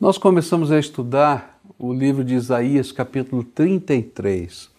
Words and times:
Nós 0.00 0.16
começamos 0.16 0.70
a 0.70 0.78
estudar 0.78 1.58
o 1.76 1.92
livro 1.92 2.22
de 2.22 2.32
Isaías, 2.32 2.92
capítulo 2.92 3.42
33, 3.42 4.70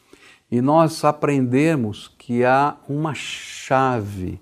e 0.50 0.62
nós 0.62 1.04
aprendemos 1.04 2.10
que 2.18 2.46
há 2.46 2.78
uma 2.88 3.14
chave 3.14 4.40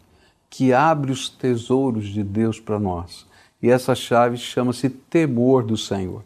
que 0.52 0.71
abre 0.71 1.12
os 1.12 1.29
tesouros 1.29 2.08
de 2.08 2.21
Deus 2.21 2.60
para 2.60 2.79
nós. 2.79 3.26
E 3.60 3.71
essa 3.71 3.96
chave 3.96 4.38
chama-se 4.38 4.88
temor 4.88 5.63
do 5.63 5.76
Senhor. 5.76 6.21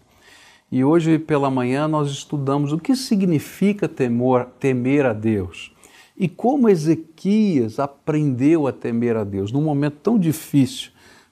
E 0.70 0.83
hoje 0.83 1.18
pela 1.18 1.49
manhã 1.49 1.88
nós 1.88 2.11
estudamos 2.11 2.73
o 2.73 2.77
que 2.77 2.93
significa 2.93 3.88
temor, 3.88 4.49
temer 4.59 5.05
a 5.05 5.13
Deus. 5.13 5.73
E 6.18 6.27
como 6.27 6.68
Ezequias 6.68 7.79
aprendeu 7.79 8.68
a 8.68 8.73
temer 8.73 9.15
a 9.15 9.23
Deus 9.23 9.49
num 9.49 9.61
momento 9.61 9.95
tão 10.04 10.20
difícil 10.20 10.91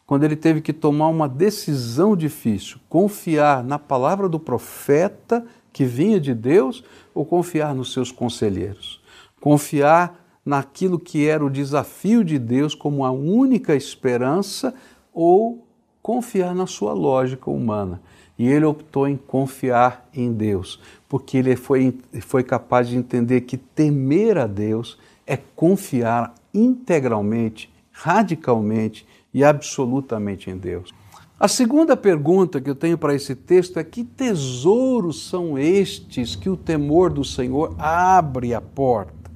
quando 0.10 0.24
ele 0.24 0.36
teve 0.36 0.60
que 0.60 0.74
tomar 0.74 1.08
uma 1.10 1.30
decisão 1.30 2.16
difícil, 2.16 2.80
confiar 2.90 3.64
na 3.64 3.78
palavra 3.78 4.28
do 4.28 4.40
profeta 4.40 5.46
que 5.72 5.86
vinha 5.86 6.20
de 6.20 6.34
Deus 6.34 6.84
ou 7.14 7.24
confiar 7.24 7.76
nos 7.76 7.94
seus 7.94 8.12
conselheiros, 8.12 9.00
confiar 9.40 10.20
naquilo 10.44 10.98
que 10.98 11.28
era 11.28 11.46
o 11.46 11.50
desafio 11.50 12.24
de 12.24 12.40
Deus 12.40 12.74
como 12.74 13.06
a 13.06 13.12
única 13.12 13.76
esperança 13.76 14.74
ou 15.14 15.64
confiar 16.02 16.56
na 16.56 16.66
sua 16.66 16.94
lógica 16.94 17.52
humana. 17.52 18.02
E 18.36 18.48
ele 18.48 18.66
optou 18.66 19.08
em 19.08 19.16
confiar 19.16 20.10
em 20.12 20.34
Deus, 20.34 20.80
porque 21.08 21.38
ele 21.38 21.56
foi, 21.56 21.96
foi 22.22 22.42
capaz 22.42 22.88
de 22.88 22.98
entender 22.98 23.42
que 23.42 23.58
temer 23.58 24.40
a 24.40 24.48
Deus 24.48 24.98
é 25.28 25.38
confiar 25.38 26.34
integralmente, 26.52 27.72
radicalmente 27.92 29.06
e 29.34 29.44
absolutamente 29.44 30.50
em 30.50 30.58
Deus. 30.58 30.94
A 31.40 31.48
segunda 31.48 31.96
pergunta 31.96 32.60
que 32.60 32.70
eu 32.70 32.76
tenho 32.76 32.98
para 32.98 33.16
esse 33.16 33.34
texto 33.34 33.78
é: 33.78 33.84
que 33.84 34.04
tesouros 34.04 35.30
são 35.30 35.58
estes 35.58 36.36
que 36.36 36.50
o 36.50 36.58
temor 36.58 37.14
do 37.14 37.24
Senhor 37.24 37.76
abre 37.80 38.54
a 38.54 38.60
porta? 38.60 39.32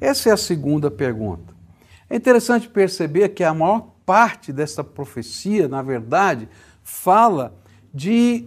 Essa 0.00 0.30
é 0.30 0.32
a 0.32 0.36
segunda 0.36 0.90
pergunta. 0.90 1.54
É 2.08 2.16
interessante 2.16 2.68
perceber 2.68 3.30
que 3.30 3.42
a 3.42 3.52
maior 3.52 3.94
parte 4.06 4.52
dessa 4.52 4.84
profecia, 4.84 5.66
na 5.66 5.82
verdade, 5.82 6.48
fala 6.82 7.54
de 7.92 8.46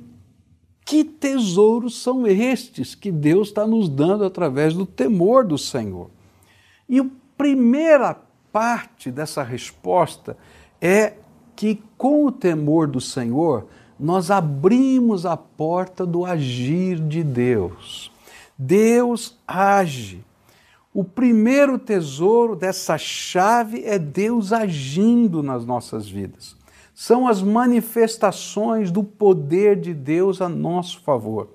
que 0.86 1.04
tesouros 1.04 2.02
são 2.02 2.26
estes 2.26 2.96
que 2.96 3.12
Deus 3.12 3.50
está 3.50 3.68
nos 3.68 3.90
dando 3.90 4.24
através 4.24 4.74
do 4.74 4.86
temor 4.86 5.44
do 5.44 5.58
Senhor. 5.58 6.10
E 6.88 7.00
a 7.00 7.06
primeira 7.38 8.18
parte 8.54 9.12
dessa 9.12 9.44
resposta 9.44 10.38
é 10.82 11.14
que 11.56 11.82
com 11.98 12.26
o 12.26 12.32
temor 12.32 12.88
do 12.88 13.02
Senhor, 13.02 13.68
nós 14.00 14.30
abrimos 14.30 15.26
a 15.26 15.36
porta 15.36 16.06
do 16.06 16.26
agir 16.26 17.00
de 17.00 17.24
Deus. 17.24 18.12
Deus 18.58 19.38
age. 19.48 20.24
O 20.94 21.04
primeiro 21.04 21.78
tesouro 21.78 22.56
dessa 22.56 22.98
chave 22.98 23.84
é 23.86 24.00
Deus 24.00 24.52
agindo 24.52 25.44
nas 25.44 25.66
nossas 25.66 26.08
vidas. 26.08 26.56
São 26.94 27.28
as 27.28 27.42
manifestações 27.42 28.90
do 28.90 29.04
poder 29.04 29.80
de 29.80 29.94
Deus 29.94 30.42
a 30.42 30.50
nosso 30.50 31.00
favor. 31.02 31.50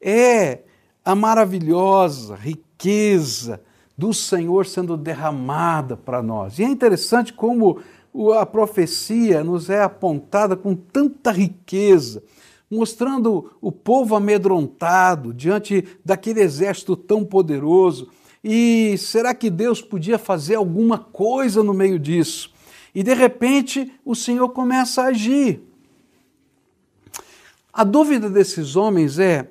É 0.00 0.60
a 1.04 1.14
maravilhosa 1.14 2.34
riqueza 2.34 3.60
do 3.96 4.14
Senhor 4.14 4.64
sendo 4.64 4.96
derramada 4.96 5.96
para 5.96 6.22
nós. 6.22 6.58
E 6.58 6.64
é 6.64 6.66
interessante 6.66 7.32
como 7.32 7.80
a 8.38 8.44
profecia 8.44 9.42
nos 9.42 9.70
é 9.70 9.82
apontada 9.82 10.54
com 10.54 10.74
tanta 10.74 11.30
riqueza, 11.30 12.22
mostrando 12.70 13.50
o 13.60 13.72
povo 13.72 14.14
amedrontado 14.14 15.32
diante 15.32 15.84
daquele 16.04 16.40
exército 16.40 16.94
tão 16.94 17.24
poderoso. 17.24 18.08
E 18.44 18.96
será 18.98 19.34
que 19.34 19.48
Deus 19.48 19.80
podia 19.80 20.18
fazer 20.18 20.56
alguma 20.56 20.98
coisa 20.98 21.62
no 21.62 21.72
meio 21.72 21.98
disso? 21.98 22.52
E 22.94 23.02
de 23.02 23.14
repente 23.14 23.90
o 24.04 24.14
Senhor 24.14 24.50
começa 24.50 25.02
a 25.02 25.06
agir. 25.06 25.62
A 27.72 27.84
dúvida 27.84 28.28
desses 28.28 28.76
homens 28.76 29.18
é: 29.18 29.48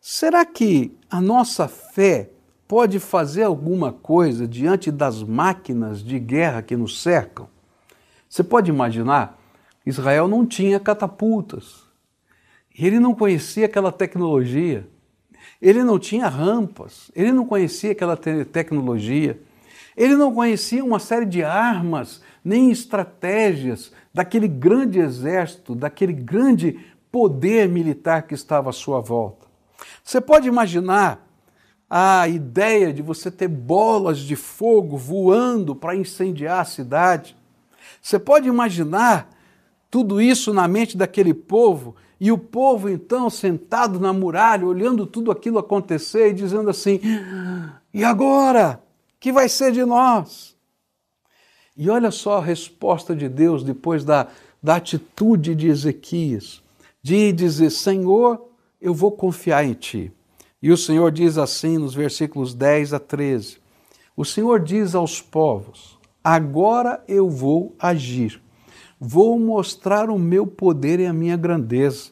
será 0.00 0.46
que 0.46 0.96
a 1.10 1.20
nossa 1.20 1.68
fé 1.68 2.30
pode 2.66 2.98
fazer 2.98 3.42
alguma 3.42 3.92
coisa 3.92 4.48
diante 4.48 4.90
das 4.90 5.22
máquinas 5.22 6.02
de 6.02 6.18
guerra 6.18 6.62
que 6.62 6.76
nos 6.76 7.02
cercam? 7.02 7.49
Você 8.30 8.44
pode 8.44 8.70
imaginar? 8.70 9.36
Israel 9.84 10.28
não 10.28 10.46
tinha 10.46 10.78
catapultas. 10.78 11.82
Ele 12.78 13.00
não 13.00 13.12
conhecia 13.12 13.66
aquela 13.66 13.90
tecnologia. 13.90 14.88
Ele 15.60 15.82
não 15.82 15.98
tinha 15.98 16.28
rampas. 16.28 17.10
Ele 17.16 17.32
não 17.32 17.44
conhecia 17.44 17.90
aquela 17.90 18.16
te 18.16 18.44
tecnologia. 18.44 19.40
Ele 19.96 20.14
não 20.14 20.32
conhecia 20.32 20.84
uma 20.84 21.00
série 21.00 21.26
de 21.26 21.42
armas, 21.42 22.22
nem 22.44 22.70
estratégias 22.70 23.90
daquele 24.14 24.46
grande 24.46 25.00
exército, 25.00 25.74
daquele 25.74 26.12
grande 26.12 26.78
poder 27.10 27.68
militar 27.68 28.22
que 28.22 28.34
estava 28.34 28.70
à 28.70 28.72
sua 28.72 29.00
volta. 29.00 29.48
Você 30.04 30.20
pode 30.20 30.46
imaginar 30.46 31.26
a 31.88 32.28
ideia 32.28 32.92
de 32.92 33.02
você 33.02 33.28
ter 33.28 33.48
bolas 33.48 34.20
de 34.20 34.36
fogo 34.36 34.96
voando 34.96 35.74
para 35.74 35.96
incendiar 35.96 36.60
a 36.60 36.64
cidade? 36.64 37.39
Você 38.00 38.18
pode 38.18 38.48
imaginar 38.48 39.28
tudo 39.90 40.20
isso 40.20 40.54
na 40.54 40.68
mente 40.68 40.96
daquele 40.96 41.34
povo 41.34 41.96
e 42.20 42.30
o 42.30 42.38
povo 42.38 42.88
então 42.88 43.30
sentado 43.30 43.98
na 43.98 44.12
muralha, 44.12 44.66
olhando 44.66 45.06
tudo 45.06 45.30
aquilo 45.30 45.58
acontecer 45.58 46.30
e 46.30 46.34
dizendo 46.34 46.70
assim: 46.70 47.00
e 47.92 48.04
agora? 48.04 48.82
Que 49.18 49.32
vai 49.32 49.48
ser 49.48 49.72
de 49.72 49.84
nós? 49.84 50.56
E 51.76 51.90
olha 51.90 52.10
só 52.10 52.38
a 52.38 52.42
resposta 52.42 53.14
de 53.14 53.28
Deus 53.28 53.62
depois 53.62 54.04
da, 54.04 54.28
da 54.62 54.76
atitude 54.76 55.54
de 55.54 55.68
Ezequias, 55.68 56.62
de 57.02 57.32
dizer: 57.32 57.70
Senhor, 57.70 58.48
eu 58.80 58.94
vou 58.94 59.12
confiar 59.12 59.64
em 59.64 59.74
ti. 59.74 60.12
E 60.62 60.70
o 60.70 60.76
Senhor 60.76 61.10
diz 61.10 61.38
assim 61.38 61.78
nos 61.78 61.94
versículos 61.94 62.54
10 62.54 62.94
a 62.94 62.98
13: 62.98 63.58
O 64.16 64.24
Senhor 64.24 64.60
diz 64.60 64.94
aos 64.94 65.20
povos: 65.20 65.98
Agora 66.22 67.02
eu 67.08 67.30
vou 67.30 67.74
agir. 67.78 68.42
Vou 69.00 69.38
mostrar 69.38 70.10
o 70.10 70.18
meu 70.18 70.46
poder 70.46 71.00
e 71.00 71.06
a 71.06 71.12
minha 71.12 71.36
grandeza. 71.36 72.10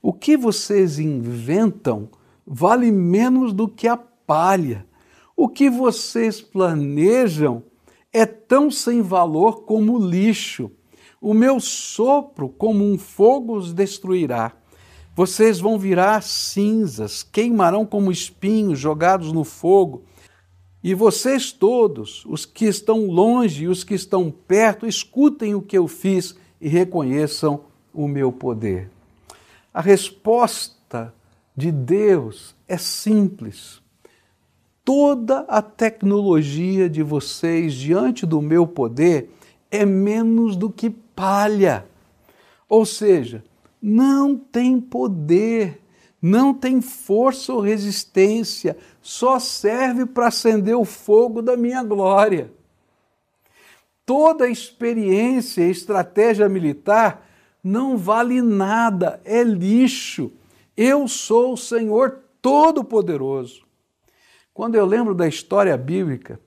O 0.00 0.12
que 0.12 0.36
vocês 0.36 1.00
inventam 1.00 2.08
vale 2.46 2.92
menos 2.92 3.52
do 3.52 3.66
que 3.66 3.88
a 3.88 3.96
palha. 3.96 4.86
O 5.36 5.48
que 5.48 5.68
vocês 5.68 6.40
planejam 6.40 7.64
é 8.12 8.24
tão 8.24 8.70
sem 8.70 9.02
valor 9.02 9.62
como 9.62 9.98
lixo. 9.98 10.70
O 11.20 11.34
meu 11.34 11.58
sopro, 11.58 12.48
como 12.48 12.84
um 12.84 12.96
fogo, 12.96 13.56
os 13.56 13.72
destruirá. 13.72 14.52
Vocês 15.14 15.58
vão 15.58 15.78
virar 15.78 16.22
cinzas, 16.22 17.22
queimarão 17.22 17.84
como 17.84 18.12
espinhos 18.12 18.78
jogados 18.78 19.32
no 19.32 19.44
fogo 19.44 20.04
e 20.82 20.94
vocês 20.94 21.52
todos, 21.52 22.24
os 22.26 22.44
que 22.44 22.64
estão 22.64 23.06
longe 23.06 23.64
e 23.64 23.68
os 23.68 23.84
que 23.84 23.94
estão 23.94 24.30
perto, 24.30 24.86
escutem 24.86 25.54
o 25.54 25.62
que 25.62 25.78
eu 25.78 25.86
fiz 25.86 26.36
e 26.60 26.68
reconheçam 26.68 27.60
o 27.94 28.08
meu 28.08 28.32
poder. 28.32 28.90
A 29.72 29.80
resposta 29.80 31.14
de 31.56 31.70
Deus 31.70 32.56
é 32.66 32.76
simples. 32.76 33.80
Toda 34.84 35.40
a 35.40 35.62
tecnologia 35.62 36.90
de 36.90 37.02
vocês 37.02 37.74
diante 37.74 38.26
do 38.26 38.42
meu 38.42 38.66
poder 38.66 39.30
é 39.70 39.86
menos 39.86 40.56
do 40.56 40.68
que 40.68 40.90
palha. 40.90 41.86
Ou 42.68 42.84
seja, 42.84 43.44
não 43.80 44.36
tem 44.36 44.80
poder 44.80 45.82
não 46.22 46.54
tem 46.54 46.80
força 46.80 47.52
ou 47.52 47.60
resistência, 47.60 48.76
só 49.02 49.38
serve 49.38 50.06
para 50.06 50.28
acender 50.28 50.76
o 50.76 50.84
fogo 50.84 51.42
da 51.42 51.56
minha 51.56 51.82
glória. 51.82 52.52
Toda 54.06 54.48
experiência 54.48 55.62
e 55.62 55.70
estratégia 55.70 56.48
militar 56.48 57.28
não 57.62 57.96
vale 57.96 58.40
nada, 58.40 59.20
é 59.24 59.42
lixo. 59.42 60.32
Eu 60.76 61.06
sou 61.06 61.52
o 61.52 61.56
Senhor 61.56 62.20
Todo-Poderoso. 62.40 63.62
Quando 64.54 64.74
eu 64.74 64.86
lembro 64.86 65.14
da 65.14 65.26
história 65.26 65.76
bíblica, 65.76 66.40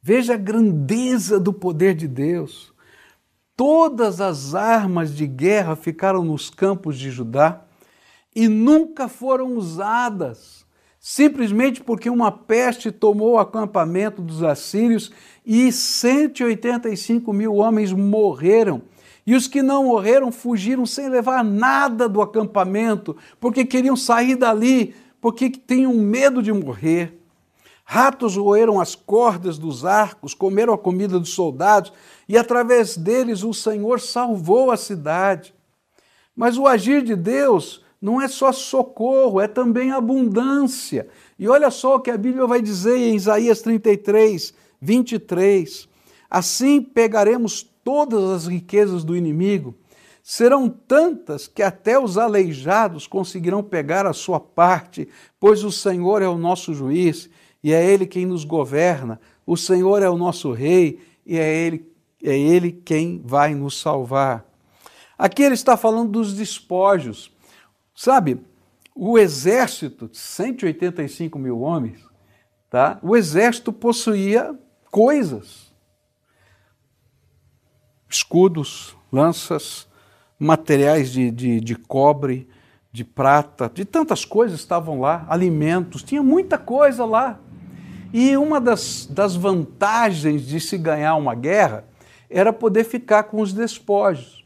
veja 0.00 0.34
a 0.34 0.38
grandeza 0.38 1.38
do 1.38 1.52
poder 1.52 1.94
de 1.94 2.08
Deus. 2.08 2.72
Todas 3.56 4.20
as 4.20 4.54
armas 4.54 5.14
de 5.14 5.26
guerra 5.26 5.74
ficaram 5.74 6.22
nos 6.22 6.48
campos 6.48 6.96
de 6.96 7.10
Judá 7.10 7.64
e 8.34 8.46
nunca 8.46 9.08
foram 9.08 9.56
usadas, 9.56 10.64
simplesmente 11.00 11.82
porque 11.82 12.10
uma 12.10 12.30
peste 12.30 12.90
tomou 12.90 13.32
o 13.32 13.38
acampamento 13.38 14.20
dos 14.20 14.42
assírios 14.42 15.12
e 15.44 15.70
185 15.70 17.32
mil 17.32 17.56
homens 17.56 17.92
morreram. 17.92 18.82
E 19.26 19.34
os 19.34 19.46
que 19.46 19.62
não 19.62 19.84
morreram 19.84 20.32
fugiram 20.32 20.86
sem 20.86 21.08
levar 21.08 21.44
nada 21.44 22.08
do 22.08 22.22
acampamento, 22.22 23.16
porque 23.38 23.64
queriam 23.64 23.94
sair 23.94 24.36
dali, 24.36 24.94
porque 25.20 25.50
tinham 25.50 25.94
medo 25.94 26.42
de 26.42 26.52
morrer. 26.52 27.20
Ratos 27.84 28.36
roeram 28.36 28.80
as 28.80 28.94
cordas 28.94 29.58
dos 29.58 29.84
arcos, 29.84 30.34
comeram 30.34 30.72
a 30.74 30.78
comida 30.78 31.18
dos 31.18 31.30
soldados, 31.30 31.92
e 32.28 32.36
através 32.36 32.96
deles 32.96 33.42
o 33.42 33.54
Senhor 33.54 34.00
salvou 34.00 34.70
a 34.70 34.76
cidade. 34.76 35.54
Mas 36.36 36.58
o 36.58 36.66
agir 36.66 37.02
de 37.02 37.16
Deus 37.16 37.82
não 38.00 38.20
é 38.20 38.28
só 38.28 38.52
socorro, 38.52 39.40
é 39.40 39.48
também 39.48 39.90
abundância. 39.90 41.08
E 41.38 41.48
olha 41.48 41.70
só 41.70 41.96
o 41.96 42.00
que 42.00 42.10
a 42.10 42.16
Bíblia 42.16 42.46
vai 42.46 42.62
dizer 42.62 42.96
em 42.96 43.16
Isaías 43.16 43.60
33, 43.60 44.54
23. 44.80 45.88
Assim 46.30 46.80
pegaremos 46.80 47.62
todas 47.82 48.22
as 48.30 48.46
riquezas 48.46 49.02
do 49.02 49.16
inimigo, 49.16 49.74
serão 50.22 50.68
tantas 50.68 51.48
que 51.48 51.62
até 51.62 51.98
os 51.98 52.18
aleijados 52.18 53.06
conseguirão 53.06 53.62
pegar 53.62 54.06
a 54.06 54.12
sua 54.12 54.38
parte, 54.38 55.08
pois 55.40 55.64
o 55.64 55.72
Senhor 55.72 56.20
é 56.20 56.28
o 56.28 56.36
nosso 56.36 56.74
juiz 56.74 57.30
e 57.64 57.72
é 57.72 57.84
Ele 57.84 58.06
quem 58.06 58.26
nos 58.26 58.44
governa, 58.44 59.18
o 59.46 59.56
Senhor 59.56 60.02
é 60.02 60.10
o 60.10 60.18
nosso 60.18 60.52
rei 60.52 61.00
e 61.24 61.38
é 61.38 61.66
Ele, 61.66 61.90
é 62.22 62.38
Ele 62.38 62.72
quem 62.72 63.22
vai 63.24 63.54
nos 63.54 63.80
salvar. 63.80 64.46
Aqui 65.18 65.42
ele 65.42 65.54
está 65.54 65.76
falando 65.76 66.12
dos 66.12 66.32
despojos. 66.32 67.36
Sabe, 67.98 68.40
o 68.94 69.18
exército, 69.18 70.08
185 70.12 71.36
mil 71.36 71.62
homens, 71.62 71.98
tá? 72.70 72.96
o 73.02 73.16
exército 73.16 73.72
possuía 73.72 74.56
coisas: 74.88 75.74
escudos, 78.08 78.96
lanças, 79.10 79.88
materiais 80.38 81.10
de, 81.10 81.28
de, 81.32 81.60
de 81.60 81.74
cobre, 81.74 82.48
de 82.92 83.02
prata, 83.02 83.68
de 83.68 83.84
tantas 83.84 84.24
coisas 84.24 84.60
estavam 84.60 85.00
lá, 85.00 85.26
alimentos, 85.28 86.04
tinha 86.04 86.22
muita 86.22 86.56
coisa 86.56 87.04
lá. 87.04 87.40
E 88.12 88.36
uma 88.36 88.60
das, 88.60 89.06
das 89.10 89.34
vantagens 89.34 90.46
de 90.46 90.60
se 90.60 90.78
ganhar 90.78 91.16
uma 91.16 91.34
guerra 91.34 91.84
era 92.30 92.52
poder 92.52 92.84
ficar 92.84 93.24
com 93.24 93.40
os 93.40 93.52
despojos. 93.52 94.37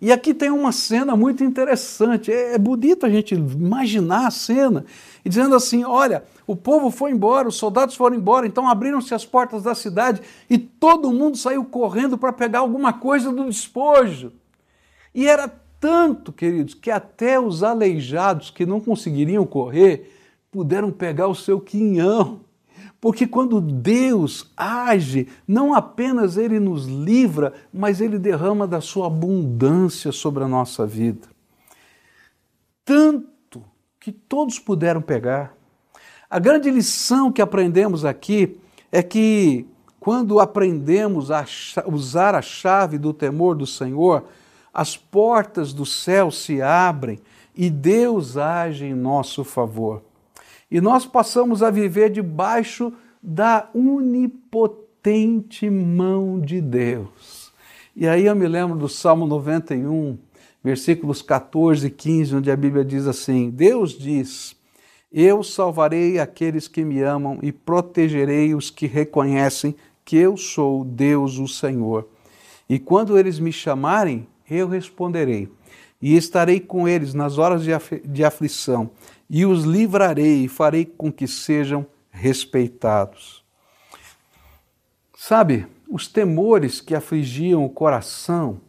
E 0.00 0.12
aqui 0.12 0.34
tem 0.34 0.50
uma 0.50 0.72
cena 0.72 1.16
muito 1.16 1.42
interessante. 1.42 2.30
É, 2.30 2.54
é 2.54 2.58
bonito 2.58 3.06
a 3.06 3.08
gente 3.08 3.34
imaginar 3.34 4.26
a 4.26 4.30
cena 4.30 4.84
e 5.24 5.28
dizendo 5.28 5.54
assim: 5.54 5.84
olha, 5.84 6.24
o 6.46 6.54
povo 6.54 6.90
foi 6.90 7.12
embora, 7.12 7.48
os 7.48 7.56
soldados 7.56 7.94
foram 7.94 8.16
embora, 8.16 8.46
então 8.46 8.68
abriram-se 8.68 9.14
as 9.14 9.24
portas 9.24 9.62
da 9.62 9.74
cidade 9.74 10.20
e 10.48 10.58
todo 10.58 11.12
mundo 11.12 11.36
saiu 11.36 11.64
correndo 11.64 12.18
para 12.18 12.32
pegar 12.32 12.60
alguma 12.60 12.92
coisa 12.92 13.32
do 13.32 13.46
despojo. 13.46 14.32
E 15.14 15.26
era 15.26 15.48
tanto, 15.80 16.32
queridos, 16.32 16.74
que 16.74 16.90
até 16.90 17.40
os 17.40 17.62
aleijados 17.62 18.50
que 18.50 18.66
não 18.66 18.80
conseguiriam 18.80 19.46
correr 19.46 20.14
puderam 20.50 20.90
pegar 20.90 21.28
o 21.28 21.34
seu 21.34 21.60
quinhão. 21.60 22.40
Porque 23.00 23.26
quando 23.26 23.60
Deus 23.60 24.52
age, 24.56 25.26
não 25.48 25.72
apenas 25.72 26.36
Ele 26.36 26.60
nos 26.60 26.86
livra, 26.86 27.54
mas 27.72 28.00
Ele 28.00 28.18
derrama 28.18 28.66
da 28.66 28.80
sua 28.80 29.06
abundância 29.06 30.12
sobre 30.12 30.44
a 30.44 30.48
nossa 30.48 30.86
vida. 30.86 31.28
Tanto 32.84 33.64
que 33.98 34.12
todos 34.12 34.58
puderam 34.58 35.00
pegar. 35.00 35.56
A 36.28 36.38
grande 36.38 36.70
lição 36.70 37.32
que 37.32 37.40
aprendemos 37.40 38.04
aqui 38.04 38.58
é 38.92 39.02
que 39.02 39.66
quando 39.98 40.38
aprendemos 40.38 41.30
a 41.30 41.44
usar 41.86 42.34
a 42.34 42.42
chave 42.42 42.98
do 42.98 43.14
temor 43.14 43.54
do 43.54 43.66
Senhor, 43.66 44.24
as 44.72 44.96
portas 44.96 45.72
do 45.72 45.86
céu 45.86 46.30
se 46.30 46.60
abrem 46.60 47.18
e 47.54 47.70
Deus 47.70 48.36
age 48.36 48.84
em 48.84 48.94
nosso 48.94 49.42
favor 49.42 50.02
e 50.70 50.80
nós 50.80 51.04
passamos 51.04 51.62
a 51.62 51.70
viver 51.70 52.10
debaixo 52.10 52.92
da 53.22 53.68
onipotente 53.74 55.68
mão 55.68 56.38
de 56.40 56.60
Deus. 56.60 57.52
E 57.96 58.06
aí 58.06 58.26
eu 58.26 58.36
me 58.36 58.46
lembro 58.46 58.78
do 58.78 58.88
Salmo 58.88 59.26
91, 59.26 60.16
versículos 60.62 61.22
14 61.22 61.88
e 61.88 61.90
15, 61.90 62.36
onde 62.36 62.50
a 62.50 62.56
Bíblia 62.56 62.84
diz 62.84 63.06
assim: 63.06 63.50
Deus 63.50 63.98
diz: 63.98 64.56
Eu 65.12 65.42
salvarei 65.42 66.20
aqueles 66.20 66.68
que 66.68 66.84
me 66.84 67.02
amam 67.02 67.38
e 67.42 67.50
protegerei 67.50 68.54
os 68.54 68.70
que 68.70 68.86
reconhecem 68.86 69.74
que 70.04 70.16
eu 70.16 70.36
sou 70.36 70.84
Deus, 70.84 71.38
o 71.38 71.48
Senhor. 71.48 72.08
E 72.68 72.78
quando 72.78 73.18
eles 73.18 73.40
me 73.40 73.52
chamarem, 73.52 74.26
eu 74.48 74.68
responderei, 74.68 75.48
e 76.00 76.16
estarei 76.16 76.60
com 76.60 76.88
eles 76.88 77.12
nas 77.12 77.38
horas 77.38 77.62
de 78.04 78.24
aflição 78.24 78.90
e 79.30 79.46
os 79.46 79.62
livrarei 79.62 80.44
e 80.44 80.48
farei 80.48 80.84
com 80.84 81.12
que 81.12 81.28
sejam 81.28 81.86
respeitados. 82.10 83.44
Sabe, 85.16 85.68
os 85.88 86.08
temores 86.08 86.80
que 86.80 86.96
afligiam 86.96 87.64
o 87.64 87.70
coração 87.70 88.60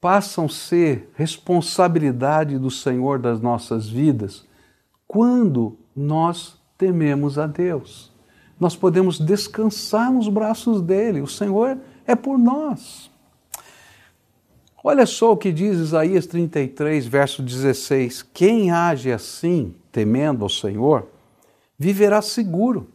passam 0.00 0.44
a 0.44 0.48
ser 0.48 1.10
responsabilidade 1.14 2.56
do 2.56 2.70
Senhor 2.70 3.18
das 3.18 3.40
nossas 3.40 3.88
vidas 3.88 4.46
quando 5.08 5.76
nós 5.94 6.56
tememos 6.78 7.36
a 7.36 7.46
Deus. 7.46 8.12
Nós 8.60 8.76
podemos 8.76 9.18
descansar 9.18 10.12
nos 10.12 10.28
braços 10.28 10.80
dele, 10.80 11.20
o 11.20 11.26
Senhor 11.26 11.76
é 12.06 12.14
por 12.14 12.38
nós. 12.38 13.10
Olha 14.82 15.04
só 15.04 15.32
o 15.32 15.36
que 15.36 15.52
diz 15.52 15.76
Isaías 15.76 16.26
33, 16.26 17.06
verso 17.06 17.42
16: 17.42 18.22
Quem 18.22 18.70
age 18.70 19.12
assim 19.12 19.74
temendo 19.92 20.44
ao 20.44 20.48
Senhor, 20.48 21.08
viverá 21.78 22.20
seguro. 22.22 22.88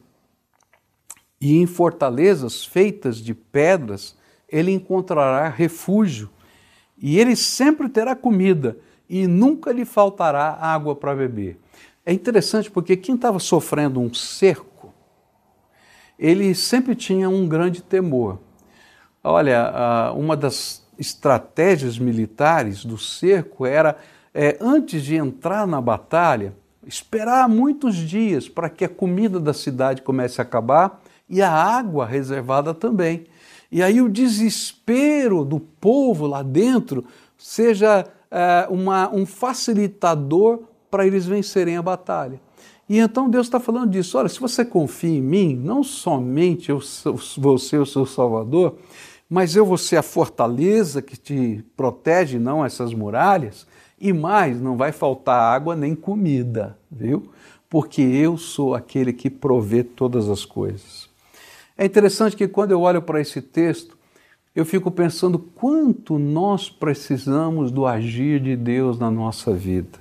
E 1.39 1.57
em 1.57 1.65
fortalezas 1.65 2.63
feitas 2.63 3.17
de 3.17 3.33
pedras, 3.33 4.15
ele 4.47 4.71
encontrará 4.71 5.49
refúgio. 5.49 6.29
E 6.97 7.19
ele 7.19 7.35
sempre 7.35 7.89
terá 7.89 8.15
comida 8.15 8.77
e 9.09 9.27
nunca 9.27 9.71
lhe 9.71 9.85
faltará 9.85 10.57
água 10.59 10.95
para 10.95 11.15
beber. 11.15 11.59
É 12.05 12.13
interessante 12.13 12.69
porque 12.71 12.95
quem 12.95 13.15
estava 13.15 13.39
sofrendo 13.39 13.99
um 13.99 14.13
cerco, 14.13 14.93
ele 16.17 16.55
sempre 16.55 16.95
tinha 16.95 17.29
um 17.29 17.47
grande 17.47 17.81
temor. 17.83 18.39
Olha, 19.23 20.11
uma 20.15 20.37
das 20.37 20.85
estratégias 20.97 21.97
militares 21.97 22.85
do 22.85 22.97
cerco 22.97 23.65
era, 23.65 23.97
é, 24.33 24.57
antes 24.61 25.03
de 25.03 25.15
entrar 25.15 25.67
na 25.67 25.81
batalha, 25.81 26.55
esperar 26.85 27.49
muitos 27.49 27.95
dias 27.95 28.47
para 28.47 28.69
que 28.69 28.85
a 28.85 28.89
comida 28.89 29.39
da 29.39 29.53
cidade 29.53 30.01
comece 30.01 30.39
a 30.39 30.43
acabar 30.43 31.01
e 31.29 31.41
a 31.41 31.51
água 31.51 32.05
reservada 32.05 32.73
também. 32.73 33.25
E 33.71 33.81
aí 33.81 34.01
o 34.01 34.09
desespero 34.09 35.43
do 35.43 35.59
povo 35.59 36.27
lá 36.27 36.43
dentro 36.43 37.05
seja 37.37 38.05
é, 38.31 38.67
uma, 38.69 39.13
um 39.13 39.25
facilitador 39.25 40.63
para 40.89 41.05
eles 41.05 41.25
vencerem 41.25 41.77
a 41.77 41.81
batalha. 41.81 42.39
E 42.87 42.99
então 42.99 43.29
Deus 43.29 43.47
está 43.47 43.59
falando 43.59 43.89
disso. 43.89 44.17
Olha, 44.17 44.29
se 44.29 44.39
você 44.39 44.63
confia 44.63 45.17
em 45.17 45.21
mim, 45.21 45.55
não 45.55 45.83
somente 45.83 46.69
eu 46.69 46.79
vou 47.37 47.57
ser 47.57 47.79
o 47.79 47.85
seu 47.85 48.05
Salvador, 48.05 48.77
mas 49.29 49.55
eu 49.55 49.65
vou 49.65 49.77
ser 49.77 49.97
a 49.97 50.03
fortaleza 50.03 51.01
que 51.01 51.17
te 51.17 51.65
protege, 51.75 52.37
não 52.37 52.63
essas 52.63 52.93
muralhas. 52.93 53.65
E 54.05 54.13
mais, 54.13 54.61
não 54.61 54.77
vai 54.77 54.91
faltar 54.91 55.35
água 55.35 55.75
nem 55.75 55.95
comida, 55.95 56.77
viu? 56.91 57.31
Porque 57.67 58.03
eu 58.03 58.37
sou 58.37 58.75
aquele 58.75 59.11
que 59.11 59.31
provê 59.31 59.83
todas 59.83 60.29
as 60.29 60.45
coisas. 60.45 61.09
É 61.75 61.85
interessante 61.85 62.35
que 62.35 62.47
quando 62.47 62.69
eu 62.69 62.81
olho 62.81 63.01
para 63.01 63.19
esse 63.19 63.41
texto, 63.41 63.97
eu 64.55 64.63
fico 64.63 64.91
pensando 64.91 65.39
quanto 65.39 66.19
nós 66.19 66.69
precisamos 66.69 67.71
do 67.71 67.83
agir 67.83 68.39
de 68.39 68.55
Deus 68.55 68.99
na 68.99 69.09
nossa 69.09 69.51
vida. 69.55 69.97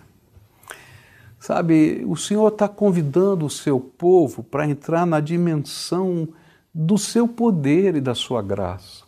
Sabe, 1.40 2.04
o 2.06 2.14
Senhor 2.14 2.48
está 2.48 2.68
convidando 2.68 3.46
o 3.46 3.50
seu 3.50 3.80
povo 3.80 4.42
para 4.42 4.68
entrar 4.68 5.06
na 5.06 5.18
dimensão 5.18 6.28
do 6.74 6.98
seu 6.98 7.26
poder 7.26 7.96
e 7.96 8.02
da 8.02 8.14
sua 8.14 8.42
graça. 8.42 9.03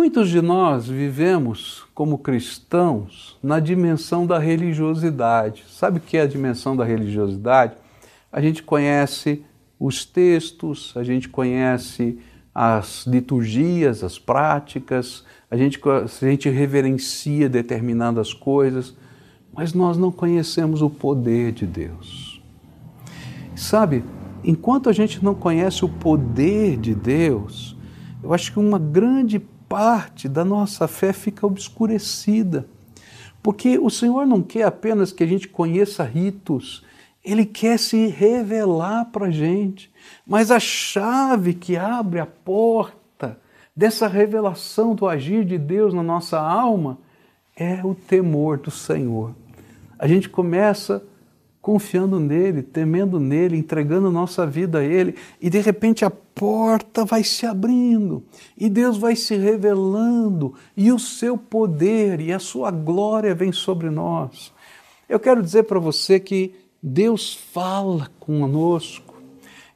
Muitos 0.00 0.28
de 0.28 0.40
nós 0.40 0.86
vivemos 0.86 1.84
como 1.92 2.18
cristãos 2.18 3.36
na 3.42 3.58
dimensão 3.58 4.24
da 4.24 4.38
religiosidade. 4.38 5.64
Sabe 5.68 5.98
o 5.98 6.00
que 6.00 6.16
é 6.16 6.20
a 6.20 6.26
dimensão 6.26 6.76
da 6.76 6.84
religiosidade? 6.84 7.74
A 8.30 8.40
gente 8.40 8.62
conhece 8.62 9.44
os 9.76 10.04
textos, 10.04 10.92
a 10.94 11.02
gente 11.02 11.28
conhece 11.28 12.16
as 12.54 13.08
liturgias, 13.08 14.04
as 14.04 14.20
práticas, 14.20 15.24
a 15.50 15.56
gente, 15.56 15.80
a 15.84 16.26
gente 16.26 16.48
reverencia 16.48 17.48
determinadas 17.48 18.32
coisas, 18.32 18.96
mas 19.52 19.74
nós 19.74 19.98
não 19.98 20.12
conhecemos 20.12 20.80
o 20.80 20.88
poder 20.88 21.50
de 21.50 21.66
Deus. 21.66 22.40
Sabe, 23.56 24.04
enquanto 24.44 24.88
a 24.88 24.92
gente 24.92 25.24
não 25.24 25.34
conhece 25.34 25.84
o 25.84 25.88
poder 25.88 26.76
de 26.76 26.94
Deus, 26.94 27.76
eu 28.22 28.32
acho 28.32 28.52
que 28.52 28.60
uma 28.60 28.78
grande 28.78 29.42
parte 29.68 30.28
da 30.28 30.44
nossa 30.44 30.88
fé 30.88 31.12
fica 31.12 31.46
obscurecida. 31.46 32.66
Porque 33.42 33.78
o 33.78 33.90
Senhor 33.90 34.26
não 34.26 34.42
quer 34.42 34.64
apenas 34.64 35.12
que 35.12 35.22
a 35.22 35.26
gente 35.26 35.48
conheça 35.48 36.02
ritos, 36.02 36.84
Ele 37.24 37.44
quer 37.44 37.78
se 37.78 38.06
revelar 38.06 39.06
para 39.06 39.26
a 39.26 39.30
gente. 39.30 39.90
Mas 40.26 40.50
a 40.50 40.58
chave 40.58 41.54
que 41.54 41.76
abre 41.76 42.20
a 42.20 42.26
porta 42.26 43.38
dessa 43.76 44.08
revelação 44.08 44.94
do 44.94 45.06
agir 45.06 45.44
de 45.44 45.58
Deus 45.58 45.94
na 45.94 46.02
nossa 46.02 46.40
alma 46.40 46.98
é 47.56 47.84
o 47.84 47.94
temor 47.94 48.58
do 48.58 48.70
Senhor. 48.70 49.34
A 49.98 50.06
gente 50.06 50.28
começa 50.28 51.02
confiando 51.68 52.18
nele, 52.18 52.62
temendo 52.62 53.20
nele, 53.20 53.58
entregando 53.58 54.10
nossa 54.10 54.46
vida 54.46 54.78
a 54.78 54.82
ele, 54.82 55.16
e 55.38 55.50
de 55.50 55.60
repente 55.60 56.02
a 56.02 56.08
porta 56.08 57.04
vai 57.04 57.22
se 57.22 57.44
abrindo, 57.44 58.24
e 58.56 58.70
Deus 58.70 58.96
vai 58.96 59.14
se 59.14 59.36
revelando, 59.36 60.54
e 60.74 60.90
o 60.90 60.98
seu 60.98 61.36
poder 61.36 62.22
e 62.22 62.32
a 62.32 62.38
sua 62.38 62.70
glória 62.70 63.34
vem 63.34 63.52
sobre 63.52 63.90
nós. 63.90 64.50
Eu 65.06 65.20
quero 65.20 65.42
dizer 65.42 65.64
para 65.64 65.78
você 65.78 66.18
que 66.18 66.54
Deus 66.82 67.34
fala 67.34 68.10
conosco, 68.18 69.16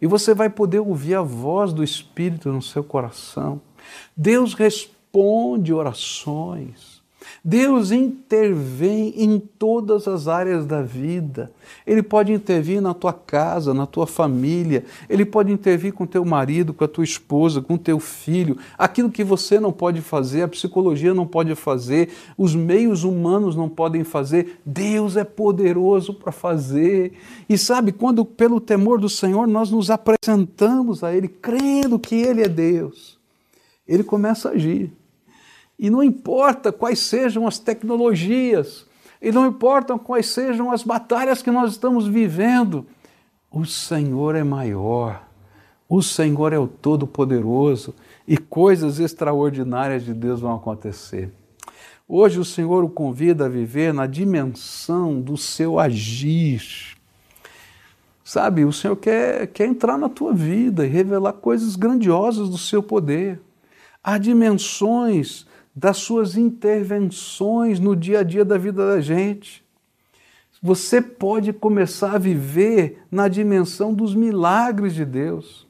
e 0.00 0.06
você 0.06 0.32
vai 0.32 0.48
poder 0.48 0.78
ouvir 0.78 1.16
a 1.16 1.20
voz 1.20 1.74
do 1.74 1.84
Espírito 1.84 2.50
no 2.50 2.62
seu 2.62 2.82
coração. 2.82 3.60
Deus 4.16 4.54
responde 4.54 5.74
orações. 5.74 6.91
Deus 7.44 7.90
intervém 7.90 9.14
em 9.16 9.38
todas 9.38 10.06
as 10.06 10.28
áreas 10.28 10.66
da 10.66 10.82
vida. 10.82 11.50
Ele 11.86 12.02
pode 12.02 12.32
intervir 12.32 12.80
na 12.80 12.94
tua 12.94 13.12
casa, 13.12 13.74
na 13.74 13.86
tua 13.86 14.06
família, 14.06 14.84
ele 15.08 15.24
pode 15.24 15.52
intervir 15.52 15.92
com 15.92 16.06
teu 16.06 16.24
marido, 16.24 16.72
com 16.72 16.84
a 16.84 16.88
tua 16.88 17.04
esposa, 17.04 17.60
com 17.60 17.76
teu 17.76 17.98
filho. 17.98 18.58
Aquilo 18.78 19.10
que 19.10 19.24
você 19.24 19.58
não 19.58 19.72
pode 19.72 20.00
fazer, 20.00 20.42
a 20.42 20.48
psicologia 20.48 21.14
não 21.14 21.26
pode 21.26 21.54
fazer, 21.54 22.10
os 22.36 22.54
meios 22.54 23.04
humanos 23.04 23.56
não 23.56 23.68
podem 23.68 24.04
fazer, 24.04 24.60
Deus 24.64 25.16
é 25.16 25.24
poderoso 25.24 26.14
para 26.14 26.32
fazer. 26.32 27.12
E 27.48 27.58
sabe, 27.58 27.92
quando 27.92 28.24
pelo 28.24 28.60
temor 28.60 29.00
do 29.00 29.08
Senhor 29.08 29.46
nós 29.46 29.70
nos 29.70 29.90
apresentamos 29.90 31.02
a 31.02 31.14
ele, 31.14 31.28
crendo 31.28 31.98
que 31.98 32.14
ele 32.14 32.42
é 32.42 32.48
Deus, 32.48 33.18
ele 33.86 34.04
começa 34.04 34.48
a 34.48 34.52
agir. 34.52 34.92
E 35.82 35.90
não 35.90 36.00
importa 36.00 36.70
quais 36.70 37.00
sejam 37.00 37.44
as 37.44 37.58
tecnologias, 37.58 38.86
e 39.20 39.32
não 39.32 39.48
importam 39.48 39.98
quais 39.98 40.28
sejam 40.28 40.70
as 40.70 40.84
batalhas 40.84 41.42
que 41.42 41.50
nós 41.50 41.72
estamos 41.72 42.06
vivendo, 42.06 42.86
o 43.50 43.64
Senhor 43.64 44.36
é 44.36 44.44
maior, 44.44 45.26
o 45.88 46.00
Senhor 46.00 46.52
é 46.52 46.58
o 46.58 46.68
Todo-Poderoso 46.68 47.96
e 48.28 48.38
coisas 48.38 49.00
extraordinárias 49.00 50.04
de 50.04 50.14
Deus 50.14 50.40
vão 50.40 50.54
acontecer. 50.54 51.32
Hoje 52.06 52.38
o 52.38 52.44
Senhor 52.44 52.84
o 52.84 52.88
convida 52.88 53.46
a 53.46 53.48
viver 53.48 53.92
na 53.92 54.06
dimensão 54.06 55.20
do 55.20 55.36
seu 55.36 55.80
agir. 55.80 56.62
Sabe, 58.22 58.64
o 58.64 58.72
Senhor 58.72 58.94
quer, 58.94 59.48
quer 59.48 59.66
entrar 59.66 59.98
na 59.98 60.08
tua 60.08 60.32
vida 60.32 60.86
e 60.86 60.88
revelar 60.88 61.32
coisas 61.32 61.74
grandiosas 61.74 62.48
do 62.48 62.56
seu 62.56 62.84
poder. 62.84 63.40
Há 64.00 64.16
dimensões 64.16 65.50
das 65.74 65.96
suas 65.98 66.36
intervenções 66.36 67.80
no 67.80 67.96
dia 67.96 68.20
a 68.20 68.22
dia 68.22 68.44
da 68.44 68.58
vida 68.58 68.86
da 68.86 69.00
gente. 69.00 69.64
Você 70.62 71.00
pode 71.00 71.52
começar 71.52 72.14
a 72.14 72.18
viver 72.18 73.02
na 73.10 73.26
dimensão 73.26 73.92
dos 73.92 74.14
milagres 74.14 74.94
de 74.94 75.04
Deus. 75.04 75.66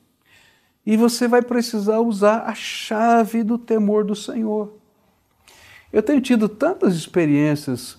E 0.85 0.97
você 0.97 1.29
vai 1.29 1.41
precisar 1.41 2.01
usar 2.01 2.45
a 2.47 2.55
chave 2.55 3.43
do 3.43 3.57
temor 3.57 4.05
do 4.05 4.15
Senhor. 4.15 4.75
Eu 5.93 6.03
tenho 6.03 6.21
tido 6.21 6.49
tantas 6.49 6.95
experiências 6.95 7.99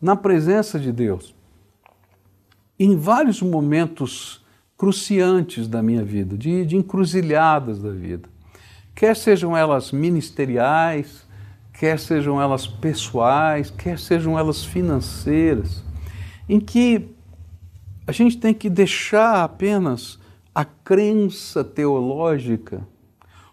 na 0.00 0.16
presença 0.16 0.80
de 0.80 0.90
Deus, 0.90 1.34
em 2.78 2.96
vários 2.96 3.40
momentos 3.40 4.44
cruciantes 4.76 5.68
da 5.68 5.80
minha 5.80 6.04
vida, 6.04 6.36
de, 6.36 6.66
de 6.66 6.76
encruzilhadas 6.76 7.80
da 7.80 7.90
vida, 7.90 8.28
quer 8.96 9.14
sejam 9.14 9.56
elas 9.56 9.92
ministeriais, 9.92 11.24
quer 11.72 11.98
sejam 11.98 12.40
elas 12.40 12.66
pessoais, 12.66 13.70
quer 13.70 13.98
sejam 13.98 14.38
elas 14.38 14.64
financeiras, 14.64 15.82
em 16.48 16.60
que 16.60 17.08
a 18.06 18.12
gente 18.12 18.36
tem 18.38 18.52
que 18.52 18.68
deixar 18.68 19.42
apenas 19.42 20.18
a 20.54 20.64
crença 20.64 21.64
teológica 21.64 22.86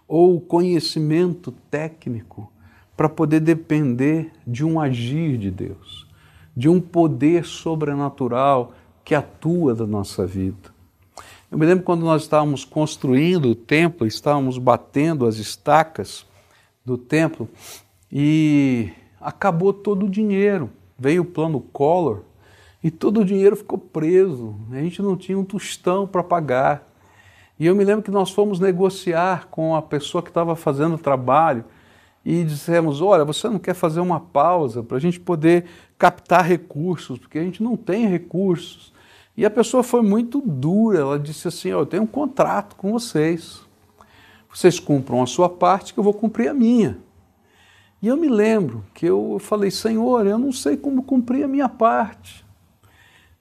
ou 0.08 0.36
o 0.36 0.42
conhecimento 0.42 1.52
técnico 1.70 2.52
para 2.98 3.08
poder 3.08 3.40
depender 3.40 4.32
de 4.46 4.66
um 4.66 4.80
agir 4.80 5.38
de 5.38 5.50
Deus, 5.50 6.06
de 6.56 6.68
um 6.68 6.82
poder 6.82 7.46
sobrenatural 7.46 8.74
que 9.06 9.16
atua 9.16 9.74
na 9.74 9.88
nossa 9.88 10.28
vida. 10.28 10.78
Eu 11.50 11.58
me 11.58 11.66
lembro 11.66 11.84
quando 11.84 12.02
nós 12.02 12.24
estávamos 12.24 12.66
construindo 12.66 13.50
o 13.50 13.56
templo, 13.56 14.06
estávamos 14.06 14.58
batendo 14.58 15.26
as 15.26 15.38
estacas 15.38 16.26
do 16.86 16.98
templo, 16.98 17.48
e 18.12 18.92
acabou 19.20 19.74
todo 19.74 20.06
o 20.06 20.10
dinheiro. 20.10 20.70
Veio 20.98 21.22
o 21.22 21.26
plano 21.26 21.62
Collor 21.62 22.22
e 22.84 22.90
todo 22.90 23.22
o 23.22 23.26
dinheiro 23.26 23.56
ficou 23.56 23.78
preso. 23.78 24.56
A 24.72 24.76
gente 24.76 25.02
não 25.02 25.16
tinha 25.16 25.38
um 25.38 25.44
tostão 25.44 26.08
para 26.08 26.24
pagar. 26.24 26.88
E 27.60 27.66
eu 27.66 27.76
me 27.76 27.84
lembro 27.84 28.04
que 28.04 28.12
nós 28.12 28.32
fomos 28.32 28.60
negociar 28.60 29.48
com 29.52 29.76
a 29.76 29.82
pessoa 29.82 30.24
que 30.24 30.30
estava 30.30 30.56
fazendo 30.56 30.96
o 30.96 31.00
trabalho 31.00 31.66
e 32.24 32.44
dissemos: 32.44 33.02
Olha, 33.02 33.26
você 33.26 33.50
não 33.50 33.60
quer 33.60 33.74
fazer 33.74 34.00
uma 34.00 34.20
pausa 34.20 34.82
para 34.82 34.98
a 34.98 35.00
gente 35.00 35.20
poder 35.20 35.66
captar 35.98 36.46
recursos, 36.46 37.20
porque 37.20 37.38
a 37.38 37.44
gente 37.44 37.62
não 37.62 37.76
tem 37.76 38.08
recursos. 38.08 38.94
E 39.36 39.46
a 39.46 39.50
pessoa 39.50 39.84
foi 39.84 40.02
muito 40.02 40.42
dura, 40.42 41.00
ela 41.00 41.20
disse 41.20 41.50
assim: 41.50 41.74
oh, 41.74 41.82
Eu 41.82 41.86
tenho 41.86 42.04
um 42.04 42.08
contrato 42.08 42.76
com 42.76 42.94
vocês. 42.94 43.62
Vocês 44.54 44.80
cumpram 44.80 45.22
a 45.22 45.28
sua 45.28 45.50
parte, 45.50 45.94
que 45.94 46.00
eu 46.00 46.04
vou 46.04 46.14
cumprir 46.14 46.48
a 46.48 46.54
minha. 46.54 46.98
E 48.02 48.08
eu 48.08 48.16
me 48.16 48.30
lembro 48.30 48.86
que 48.94 49.06
eu 49.06 49.38
falei, 49.40 49.70
Senhor, 49.70 50.26
eu 50.26 50.38
não 50.40 50.52
sei 50.52 50.78
como 50.78 51.04
cumprir 51.04 51.44
a 51.44 51.48
minha 51.48 51.68
parte. 51.68 52.46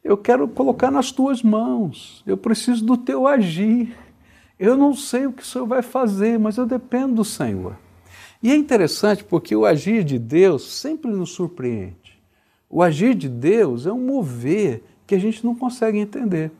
Eu 0.03 0.17
quero 0.17 0.49
colocar 0.49 0.91
nas 0.91 1.12
tuas 1.12 1.43
mãos. 1.43 2.23
Eu 2.27 2.37
preciso 2.37 2.85
do 2.85 2.97
teu 2.97 3.27
agir. 3.27 3.97
Eu 4.59 4.77
não 4.77 4.95
sei 4.95 5.27
o 5.27 5.33
que 5.33 5.43
o 5.43 5.47
Senhor 5.47 5.67
vai 5.67 5.83
fazer, 5.83 6.38
mas 6.38 6.57
eu 6.57 6.67
dependo 6.67 7.17
do 7.17 7.25
Senhor. 7.25 7.77
E 8.43 8.50
é 8.50 8.57
interessante 8.57 9.23
porque 9.23 9.55
o 9.55 9.65
agir 9.65 10.03
de 10.03 10.19
Deus 10.19 10.71
sempre 10.73 11.11
nos 11.11 11.31
surpreende. 11.31 12.19
O 12.69 12.83
agir 12.83 13.15
de 13.15 13.29
Deus 13.29 13.87
é 13.87 13.93
um 13.93 14.05
mover 14.05 14.83
que 15.07 15.15
a 15.15 15.19
gente 15.19 15.45
não 15.45 15.55
consegue 15.55 15.99
entender. 15.99 16.50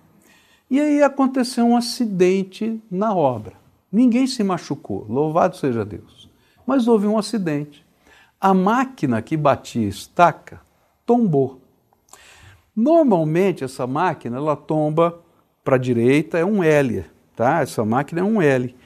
E 0.71 0.81
aí 0.81 1.03
aconteceu 1.03 1.65
um 1.65 1.77
acidente 1.77 2.81
na 2.91 3.15
obra. 3.15 3.55
Ninguém 3.91 4.27
se 4.27 4.45
machucou, 4.45 5.07
louvado 5.09 5.57
seja 5.57 5.85
Deus. 5.85 6.29
Mas 6.67 6.87
houve 6.87 7.07
um 7.07 7.17
acidente. 7.17 7.88
A 8.41 8.55
máquina 8.55 9.21
que 9.21 9.37
batia 9.37 9.89
estaca 9.89 10.61
tombou. 11.05 11.61
Normalmente 12.75 13.65
essa 13.65 13.85
máquina 13.85 14.37
ela 14.37 14.55
tomba 14.55 15.19
para 15.65 15.75
a 15.75 15.79
direita, 15.79 16.39
é 16.39 16.45
um 16.45 16.63
L, 16.63 17.05
tá? 17.35 17.63
Essa 17.63 17.85
máquina 17.85 18.21
é 18.21 18.25
um 18.25 18.41
L. 18.41 18.77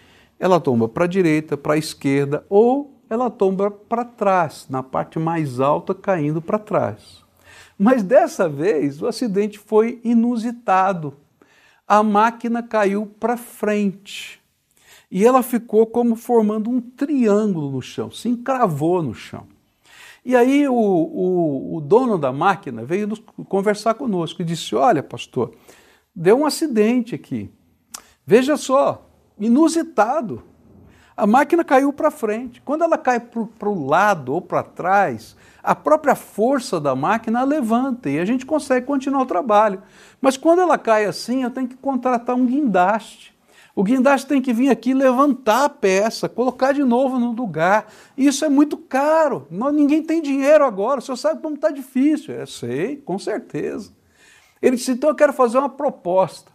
Ela 0.41 0.59
tomba 0.59 0.89
para 0.89 1.05
a 1.05 1.07
direita, 1.07 1.55
para 1.55 1.75
a 1.75 1.77
esquerda 1.77 2.47
ou 2.49 2.99
ela 3.11 3.29
tomba 3.29 3.71
para 3.71 4.07
trás, 4.07 4.67
na 4.71 4.83
parte 4.83 5.19
mais 5.19 5.61
alta, 5.61 5.95
caindo 5.95 6.41
para 6.41 6.59
trás. 6.59 7.23
Mas 7.79 8.03
dessa 8.03 8.49
vez 8.49 9.03
o 9.03 9.07
acidente 9.07 9.59
foi 9.59 10.01
inusitado. 10.03 11.15
A 11.87 12.03
máquina 12.03 12.63
caiu 12.63 13.05
para 13.21 13.37
frente 13.37 14.42
e 15.15 15.27
ela 15.27 15.43
ficou 15.43 15.85
como 15.85 16.17
formando 16.17 16.71
um 16.71 16.81
triângulo 16.81 17.71
no 17.71 17.83
chão, 17.83 18.11
se 18.11 18.31
encravou 18.31 19.03
no 19.03 19.13
chão. 19.13 19.47
E 20.25 20.35
aí 20.35 20.67
o, 20.67 20.73
o, 20.73 21.77
o 21.77 21.81
dono 21.83 22.17
da 22.17 22.33
máquina 22.33 22.83
veio 22.83 23.07
nos, 23.07 23.23
conversar 23.47 23.93
conosco 23.93 24.41
e 24.41 24.45
disse: 24.45 24.75
Olha, 24.75 25.03
pastor, 25.03 25.53
deu 26.17 26.39
um 26.39 26.47
acidente 26.47 27.15
aqui. 27.15 27.51
Veja 28.25 28.57
só, 28.57 29.07
inusitado. 29.39 30.45
A 31.15 31.27
máquina 31.27 31.63
caiu 31.63 31.93
para 31.93 32.11
frente. 32.11 32.63
Quando 32.63 32.83
ela 32.83 32.97
cai 32.97 33.21
para 33.21 33.69
o 33.69 33.87
lado 33.87 34.33
ou 34.33 34.41
para 34.41 34.63
trás, 34.63 35.37
a 35.63 35.75
própria 35.75 36.15
força 36.15 36.81
da 36.81 36.97
máquina 36.97 37.41
a 37.41 37.45
levanta 37.45 38.09
e 38.09 38.19
a 38.19 38.25
gente 38.25 38.47
consegue 38.47 38.87
continuar 38.87 39.21
o 39.21 39.27
trabalho. 39.27 39.83
Mas 40.23 40.39
quando 40.39 40.61
ela 40.63 40.79
cai 40.79 41.05
assim, 41.05 41.43
eu 41.43 41.51
tenho 41.51 41.69
que 41.69 41.77
contratar 41.77 42.35
um 42.35 42.47
guindaste. 42.47 43.32
O 43.75 43.83
guindaste 43.83 44.27
tem 44.27 44.43
que 44.43 44.53
vir 44.53 44.69
aqui 44.69 44.93
levantar 44.93 45.65
a 45.65 45.69
peça, 45.69 46.29
colocar 46.29 46.73
de 46.73 46.85
novo 46.85 47.19
no 47.19 47.33
lugar. 47.33 47.91
Isso 48.17 48.45
é 48.45 48.49
muito 48.49 48.77
caro. 48.77 49.47
ninguém 49.51 50.03
tem 50.03 50.21
dinheiro 50.21 50.65
agora. 50.65 51.01
O 51.01 51.03
senhor 51.03 51.17
sabe 51.17 51.41
como 51.41 51.55
está 51.55 51.71
difícil. 51.71 52.35
Eu 52.35 52.47
sei, 52.47 52.97
com 52.99 53.19
certeza. 53.19 53.91
Ele 54.61 54.77
disse: 54.77 54.93
então 54.93 55.11
eu 55.11 55.17
quero 55.17 55.33
fazer 55.33 55.59
uma 55.59 55.71
proposta. 55.71 56.53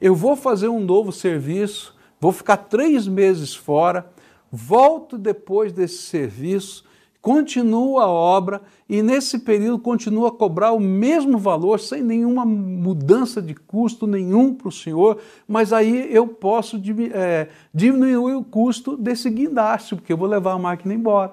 Eu 0.00 0.14
vou 0.14 0.34
fazer 0.36 0.68
um 0.68 0.80
novo 0.80 1.12
serviço, 1.12 1.94
vou 2.18 2.32
ficar 2.32 2.56
três 2.56 3.06
meses 3.06 3.54
fora, 3.54 4.10
volto 4.50 5.16
depois 5.16 5.72
desse 5.72 5.98
serviço, 5.98 6.84
continuo 7.24 7.98
a 7.98 8.06
obra 8.06 8.60
e 8.86 9.00
nesse 9.00 9.38
período 9.38 9.78
continuo 9.78 10.26
a 10.26 10.30
cobrar 10.30 10.72
o 10.72 10.78
mesmo 10.78 11.38
valor, 11.38 11.80
sem 11.80 12.02
nenhuma 12.02 12.44
mudança 12.44 13.40
de 13.40 13.54
custo 13.54 14.06
nenhum 14.06 14.54
para 14.54 14.68
o 14.68 14.70
senhor, 14.70 15.18
mas 15.48 15.72
aí 15.72 16.14
eu 16.14 16.28
posso 16.28 16.78
é, 17.14 17.48
diminuir 17.72 18.34
o 18.34 18.44
custo 18.44 18.94
desse 18.94 19.30
guindaste, 19.30 19.94
porque 19.94 20.12
eu 20.12 20.18
vou 20.18 20.28
levar 20.28 20.52
a 20.52 20.58
máquina 20.58 20.92
embora. 20.92 21.32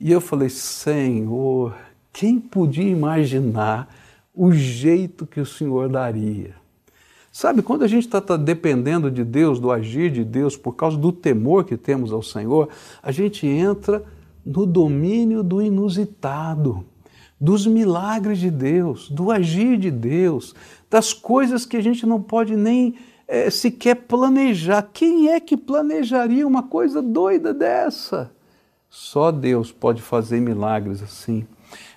E 0.00 0.10
eu 0.10 0.20
falei, 0.20 0.48
Senhor, 0.48 1.76
quem 2.12 2.40
podia 2.40 2.90
imaginar 2.90 3.88
o 4.34 4.50
jeito 4.50 5.24
que 5.24 5.40
o 5.40 5.46
senhor 5.46 5.88
daria? 5.88 6.56
Sabe, 7.30 7.62
quando 7.62 7.84
a 7.84 7.88
gente 7.88 8.06
está 8.06 8.20
tá 8.20 8.36
dependendo 8.36 9.08
de 9.08 9.22
Deus, 9.22 9.60
do 9.60 9.70
agir 9.70 10.10
de 10.10 10.24
Deus, 10.24 10.56
por 10.56 10.72
causa 10.72 10.96
do 10.96 11.12
temor 11.12 11.64
que 11.64 11.76
temos 11.76 12.10
ao 12.10 12.22
Senhor, 12.22 12.70
a 13.02 13.12
gente 13.12 13.46
entra 13.46 14.02
no 14.46 14.64
domínio 14.64 15.42
do 15.42 15.60
inusitado, 15.60 16.86
dos 17.38 17.66
milagres 17.66 18.38
de 18.38 18.50
Deus, 18.50 19.10
do 19.10 19.32
agir 19.32 19.76
de 19.76 19.90
Deus, 19.90 20.54
das 20.88 21.12
coisas 21.12 21.66
que 21.66 21.76
a 21.76 21.82
gente 21.82 22.06
não 22.06 22.22
pode 22.22 22.54
nem 22.54 22.94
é, 23.26 23.50
sequer 23.50 23.96
planejar. 23.96 24.88
Quem 24.92 25.30
é 25.30 25.40
que 25.40 25.56
planejaria 25.56 26.46
uma 26.46 26.62
coisa 26.62 27.02
doida 27.02 27.52
dessa? 27.52 28.30
Só 28.88 29.32
Deus 29.32 29.72
pode 29.72 30.00
fazer 30.00 30.40
milagres 30.40 31.02
assim. 31.02 31.44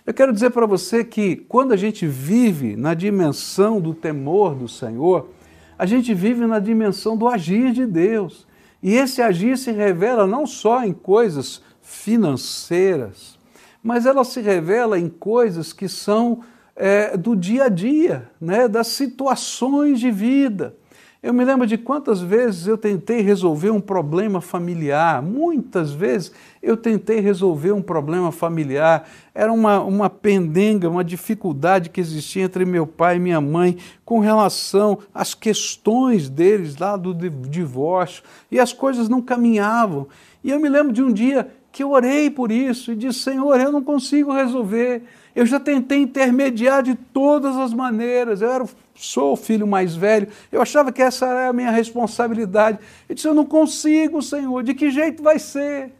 Eu 0.06 0.14
quero 0.14 0.34
dizer 0.34 0.50
para 0.50 0.66
você 0.66 1.04
que 1.04 1.36
quando 1.36 1.72
a 1.72 1.78
gente 1.78 2.08
vive 2.08 2.76
na 2.76 2.96
dimensão 2.96 3.80
do 3.80 3.94
temor 3.94 4.56
do 4.56 4.68
Senhor, 4.68 5.30
a 5.78 5.86
gente 5.86 6.16
vive 6.16 6.48
na 6.48 6.58
dimensão 6.58 7.16
do 7.16 7.28
agir 7.28 7.72
de 7.72 7.86
Deus. 7.86 8.48
E 8.82 8.96
esse 8.96 9.22
agir 9.22 9.58
se 9.58 9.72
revela 9.72 10.26
não 10.26 10.48
só 10.48 10.84
em 10.84 10.94
coisas 10.94 11.62
financeiras, 11.90 13.38
mas 13.82 14.06
ela 14.06 14.24
se 14.24 14.40
revela 14.42 15.00
em 15.00 15.10
coisas 15.10 15.74
que 15.74 15.90
são 15.90 16.42
é, 16.76 17.18
do 17.18 17.36
dia 17.36 17.64
a 17.64 17.70
dia, 17.70 18.30
né, 18.40 18.68
das 18.68 18.88
situações 18.88 20.00
de 20.00 20.12
vida. 20.12 20.76
Eu 21.22 21.34
me 21.34 21.44
lembro 21.44 21.68
de 21.68 21.78
quantas 21.78 22.22
vezes 22.22 22.68
eu 22.68 22.78
tentei 22.78 23.22
resolver 23.22 23.72
um 23.72 23.82
problema 23.82 24.40
familiar. 24.40 25.22
Muitas 25.22 25.92
vezes 25.92 26.32
eu 26.64 26.78
tentei 26.78 27.20
resolver 27.20 27.74
um 27.74 27.82
problema 27.82 28.32
familiar. 28.32 29.10
Era 29.36 29.52
uma, 29.52 29.82
uma 29.82 30.10
pendenga, 30.10 30.90
uma 30.90 31.04
dificuldade 31.04 31.90
que 31.90 32.00
existia 32.00 32.44
entre 32.44 32.64
meu 32.64 32.88
pai 32.88 33.18
e 33.18 33.20
minha 33.20 33.42
mãe 33.42 33.78
com 34.06 34.20
relação 34.20 35.00
às 35.14 35.34
questões 35.34 36.30
deles 36.30 36.78
lá 36.78 36.96
do 36.96 37.14
divórcio. 37.14 38.24
E 38.50 38.58
as 38.58 38.72
coisas 38.72 39.10
não 39.10 39.22
caminhavam. 39.22 40.08
E 40.42 40.52
eu 40.52 40.60
me 40.60 40.70
lembro 40.70 40.94
de 40.94 41.04
um 41.04 41.12
dia 41.12 41.50
que 41.72 41.84
eu 41.84 41.92
orei 41.92 42.30
por 42.30 42.52
isso 42.52 42.92
e 42.92 42.96
disse: 42.96 43.20
Senhor, 43.20 43.60
eu 43.60 43.72
não 43.72 43.84
consigo 43.84 44.34
resolver. 44.34 45.04
Eu 45.36 45.46
já 45.46 45.60
tentei 45.60 46.00
intermediar 46.00 46.82
de 46.84 46.96
todas 46.96 47.56
as 47.56 47.74
maneiras. 47.74 48.42
Eu 48.42 48.52
era, 48.52 48.66
sou 48.96 49.34
o 49.34 49.38
filho 49.38 49.68
mais 49.68 49.96
velho. 49.96 50.28
Eu 50.52 50.62
achava 50.62 50.92
que 50.92 51.02
essa 51.02 51.26
era 51.28 51.50
a 51.50 51.54
minha 51.54 51.72
responsabilidade. 51.72 52.80
Eu 53.08 53.16
disse: 53.16 53.28
Eu 53.28 53.34
não 53.34 53.46
consigo, 53.46 54.22
Senhor. 54.22 54.64
De 54.64 54.74
que 54.74 54.90
jeito 54.90 55.22
vai 55.22 55.40
ser? 55.40 55.94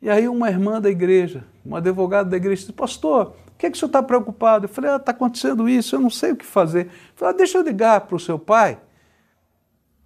E 0.00 0.08
aí, 0.08 0.28
uma 0.28 0.48
irmã 0.48 0.80
da 0.80 0.90
igreja, 0.90 1.44
uma 1.64 1.78
advogada 1.78 2.28
da 2.28 2.36
igreja, 2.36 2.62
disse: 2.62 2.72
Pastor, 2.72 3.34
o 3.46 3.58
que, 3.58 3.66
é 3.66 3.70
que 3.70 3.76
o 3.76 3.78
senhor 3.78 3.88
está 3.88 4.02
preocupado? 4.02 4.64
Eu 4.64 4.68
falei: 4.68 4.94
Está 4.94 5.12
ah, 5.12 5.14
acontecendo 5.14 5.68
isso, 5.68 5.96
eu 5.96 6.00
não 6.00 6.10
sei 6.10 6.32
o 6.32 6.36
que 6.36 6.44
fazer. 6.44 6.86
Eu 6.86 6.92
falei: 7.14 7.34
ah, 7.34 7.36
Deixa 7.36 7.58
eu 7.58 7.62
ligar 7.62 8.02
para 8.02 8.16
o 8.16 8.20
seu 8.20 8.38
pai. 8.38 8.78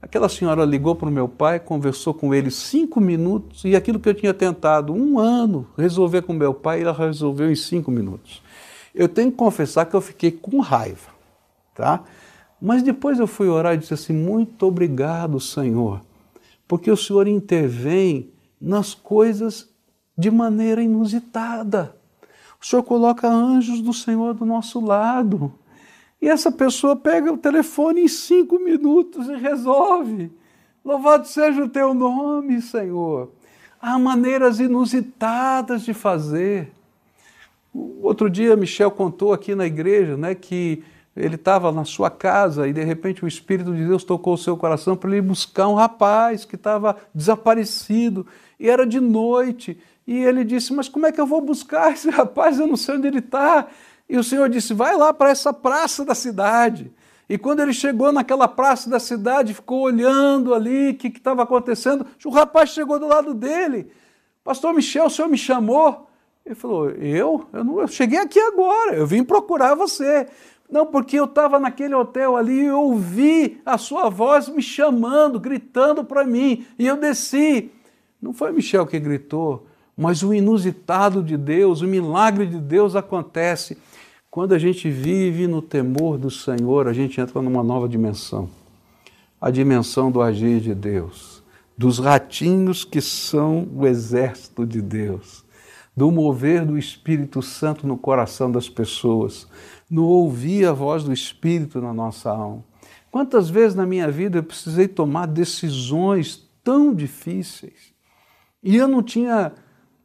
Aquela 0.02 0.28
senhora 0.28 0.64
ligou 0.64 0.96
para 0.96 1.08
o 1.08 1.12
meu 1.12 1.28
pai, 1.28 1.60
conversou 1.60 2.12
com 2.12 2.34
ele 2.34 2.50
cinco 2.50 3.00
minutos 3.00 3.64
e 3.64 3.76
aquilo 3.76 4.00
que 4.00 4.08
eu 4.08 4.14
tinha 4.14 4.34
tentado 4.34 4.92
um 4.92 5.16
ano 5.16 5.64
resolver 5.78 6.22
com 6.22 6.32
meu 6.32 6.52
pai, 6.52 6.82
ela 6.82 6.92
resolveu 6.92 7.48
em 7.52 7.54
cinco 7.54 7.88
minutos. 7.88 8.42
Eu 8.92 9.08
tenho 9.08 9.30
que 9.30 9.36
confessar 9.36 9.86
que 9.86 9.94
eu 9.94 10.00
fiquei 10.00 10.32
com 10.32 10.58
raiva, 10.58 11.08
tá? 11.72 12.02
Mas 12.60 12.82
depois 12.82 13.20
eu 13.20 13.28
fui 13.28 13.48
orar 13.48 13.74
e 13.74 13.78
disse 13.78 13.94
assim: 13.94 14.12
Muito 14.12 14.66
obrigado, 14.66 15.38
Senhor, 15.38 16.00
porque 16.66 16.90
o 16.90 16.96
Senhor 16.96 17.28
intervém 17.28 18.32
nas 18.60 18.94
coisas 18.94 19.68
de 20.18 20.32
maneira 20.32 20.82
inusitada. 20.82 21.94
O 22.60 22.66
Senhor 22.66 22.82
coloca 22.82 23.28
anjos 23.28 23.80
do 23.80 23.92
Senhor 23.92 24.34
do 24.34 24.44
nosso 24.44 24.80
lado. 24.80 25.52
E 26.22 26.28
essa 26.28 26.52
pessoa 26.52 26.94
pega 26.94 27.32
o 27.32 27.36
telefone 27.36 28.02
em 28.02 28.08
cinco 28.08 28.56
minutos 28.60 29.28
e 29.28 29.34
resolve. 29.34 30.30
Louvado 30.84 31.26
seja 31.26 31.64
o 31.64 31.68
teu 31.68 31.92
nome, 31.92 32.62
Senhor. 32.62 33.32
Há 33.80 33.98
maneiras 33.98 34.60
inusitadas 34.60 35.82
de 35.82 35.92
fazer. 35.92 36.70
Outro 37.74 38.30
dia, 38.30 38.54
Michel 38.54 38.92
contou 38.92 39.32
aqui 39.32 39.56
na 39.56 39.66
igreja 39.66 40.16
né, 40.16 40.32
que 40.32 40.84
ele 41.16 41.34
estava 41.34 41.72
na 41.72 41.84
sua 41.84 42.08
casa 42.08 42.68
e 42.68 42.72
de 42.72 42.84
repente 42.84 43.24
o 43.24 43.28
Espírito 43.28 43.74
de 43.74 43.84
Deus 43.84 44.04
tocou 44.04 44.34
o 44.34 44.38
seu 44.38 44.56
coração 44.56 44.96
para 44.96 45.10
ele 45.10 45.22
buscar 45.22 45.66
um 45.66 45.74
rapaz 45.74 46.44
que 46.44 46.54
estava 46.54 46.96
desaparecido 47.12 48.24
e 48.60 48.70
era 48.70 48.86
de 48.86 49.00
noite. 49.00 49.76
E 50.06 50.18
ele 50.18 50.44
disse: 50.44 50.72
Mas 50.72 50.88
como 50.88 51.04
é 51.04 51.10
que 51.10 51.20
eu 51.20 51.26
vou 51.26 51.40
buscar 51.40 51.92
esse 51.92 52.08
rapaz? 52.10 52.60
Eu 52.60 52.68
não 52.68 52.76
sei 52.76 52.94
onde 52.96 53.08
ele 53.08 53.18
está. 53.18 53.66
E 54.12 54.18
o 54.18 54.22
Senhor 54.22 54.46
disse: 54.50 54.74
vai 54.74 54.94
lá 54.94 55.10
para 55.10 55.30
essa 55.30 55.54
praça 55.54 56.04
da 56.04 56.14
cidade. 56.14 56.92
E 57.26 57.38
quando 57.38 57.60
ele 57.60 57.72
chegou 57.72 58.12
naquela 58.12 58.46
praça 58.46 58.90
da 58.90 59.00
cidade, 59.00 59.54
ficou 59.54 59.80
olhando 59.80 60.52
ali 60.52 60.90
o 60.90 60.94
que 60.94 61.08
estava 61.08 61.42
acontecendo, 61.44 62.04
o 62.22 62.28
rapaz 62.28 62.68
chegou 62.68 62.98
do 62.98 63.06
lado 63.06 63.32
dele. 63.32 63.90
Pastor 64.44 64.74
Michel, 64.74 65.06
o 65.06 65.10
senhor 65.10 65.28
me 65.28 65.38
chamou? 65.38 66.10
Ele 66.44 66.54
falou: 66.54 66.90
Eu? 66.90 67.46
Eu, 67.54 67.64
não, 67.64 67.80
eu 67.80 67.88
cheguei 67.88 68.18
aqui 68.18 68.38
agora, 68.38 68.96
eu 68.96 69.06
vim 69.06 69.24
procurar 69.24 69.74
você. 69.74 70.28
Não, 70.70 70.84
porque 70.84 71.18
eu 71.18 71.24
estava 71.24 71.58
naquele 71.58 71.94
hotel 71.94 72.36
ali 72.36 72.64
e 72.64 72.70
ouvi 72.70 73.62
a 73.64 73.78
sua 73.78 74.10
voz 74.10 74.46
me 74.46 74.60
chamando, 74.60 75.40
gritando 75.40 76.04
para 76.04 76.22
mim, 76.22 76.66
e 76.78 76.86
eu 76.86 76.98
desci. 76.98 77.70
Não 78.20 78.34
foi 78.34 78.52
Michel 78.52 78.86
que 78.86 79.00
gritou, 79.00 79.66
mas 79.96 80.22
o 80.22 80.34
inusitado 80.34 81.22
de 81.22 81.38
Deus, 81.38 81.80
o 81.80 81.86
milagre 81.86 82.44
de 82.44 82.58
Deus 82.58 82.94
acontece. 82.94 83.78
Quando 84.32 84.54
a 84.54 84.58
gente 84.58 84.88
vive 84.88 85.46
no 85.46 85.60
temor 85.60 86.16
do 86.16 86.30
Senhor, 86.30 86.88
a 86.88 86.92
gente 86.94 87.20
entra 87.20 87.42
numa 87.42 87.62
nova 87.62 87.86
dimensão. 87.86 88.48
A 89.38 89.50
dimensão 89.50 90.10
do 90.10 90.22
agir 90.22 90.58
de 90.58 90.74
Deus, 90.74 91.42
dos 91.76 91.98
ratinhos 91.98 92.82
que 92.82 93.02
são 93.02 93.68
o 93.74 93.86
exército 93.86 94.64
de 94.64 94.80
Deus, 94.80 95.44
do 95.94 96.10
mover 96.10 96.64
do 96.64 96.78
Espírito 96.78 97.42
Santo 97.42 97.86
no 97.86 97.98
coração 97.98 98.50
das 98.50 98.70
pessoas, 98.70 99.46
no 99.90 100.06
ouvir 100.06 100.66
a 100.66 100.72
voz 100.72 101.04
do 101.04 101.12
Espírito 101.12 101.82
na 101.82 101.92
nossa 101.92 102.30
alma. 102.30 102.64
Quantas 103.10 103.50
vezes 103.50 103.74
na 103.74 103.84
minha 103.84 104.10
vida 104.10 104.38
eu 104.38 104.42
precisei 104.42 104.88
tomar 104.88 105.26
decisões 105.26 106.48
tão 106.64 106.94
difíceis? 106.94 107.92
E 108.62 108.76
eu 108.76 108.88
não 108.88 109.02
tinha 109.02 109.52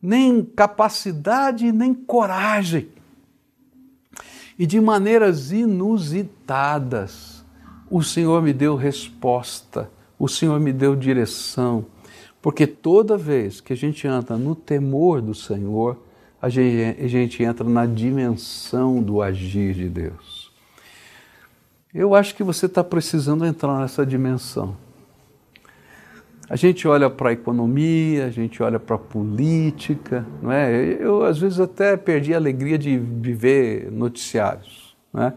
nem 0.01 0.43
capacidade 0.43 1.71
nem 1.71 1.93
coragem 1.93 2.89
e 4.57 4.65
de 4.65 4.79
maneiras 4.81 5.51
inusitadas, 5.51 7.45
o 7.89 8.01
Senhor 8.01 8.41
me 8.41 8.53
deu 8.53 8.75
resposta, 8.75 9.89
o 10.17 10.27
Senhor 10.27 10.59
me 10.59 10.73
deu 10.73 10.95
direção, 10.95 11.85
porque 12.41 12.65
toda 12.65 13.17
vez 13.17 13.61
que 13.61 13.73
a 13.73 13.75
gente 13.75 14.07
anda 14.07 14.35
no 14.37 14.55
temor 14.55 15.21
do 15.21 15.35
Senhor, 15.35 15.97
a 16.41 16.49
gente, 16.49 17.01
a 17.01 17.07
gente 17.07 17.43
entra 17.43 17.67
na 17.67 17.85
dimensão 17.85 19.01
do 19.01 19.21
agir 19.21 19.73
de 19.73 19.89
Deus. 19.89 20.51
Eu 21.93 22.13
acho 22.13 22.35
que 22.35 22.43
você 22.43 22.67
está 22.67 22.83
precisando 22.83 23.45
entrar 23.45 23.79
nessa 23.79 24.05
dimensão. 24.05 24.75
A 26.49 26.55
gente 26.55 26.87
olha 26.87 27.09
para 27.09 27.29
a 27.29 27.33
economia, 27.33 28.25
a 28.25 28.29
gente 28.29 28.63
olha 28.63 28.79
para 28.79 28.95
a 28.95 28.99
política, 28.99 30.25
não 30.41 30.49
é? 30.49 30.97
Eu 30.99 31.23
às 31.23 31.37
vezes 31.37 31.59
até 31.59 31.97
perdi 31.97 32.33
a 32.33 32.37
alegria 32.37 32.77
de, 32.77 32.97
de 32.97 33.33
ver 33.33 33.91
noticiários, 33.91 34.95
é? 35.15 35.33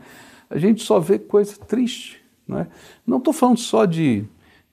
A 0.49 0.59
gente 0.59 0.83
só 0.83 1.01
vê 1.01 1.19
coisa 1.19 1.57
triste, 1.57 2.23
não 2.47 2.61
é? 2.61 2.69
Não 3.05 3.19
estou 3.19 3.33
falando 3.33 3.59
só 3.59 3.85
de, 3.85 4.25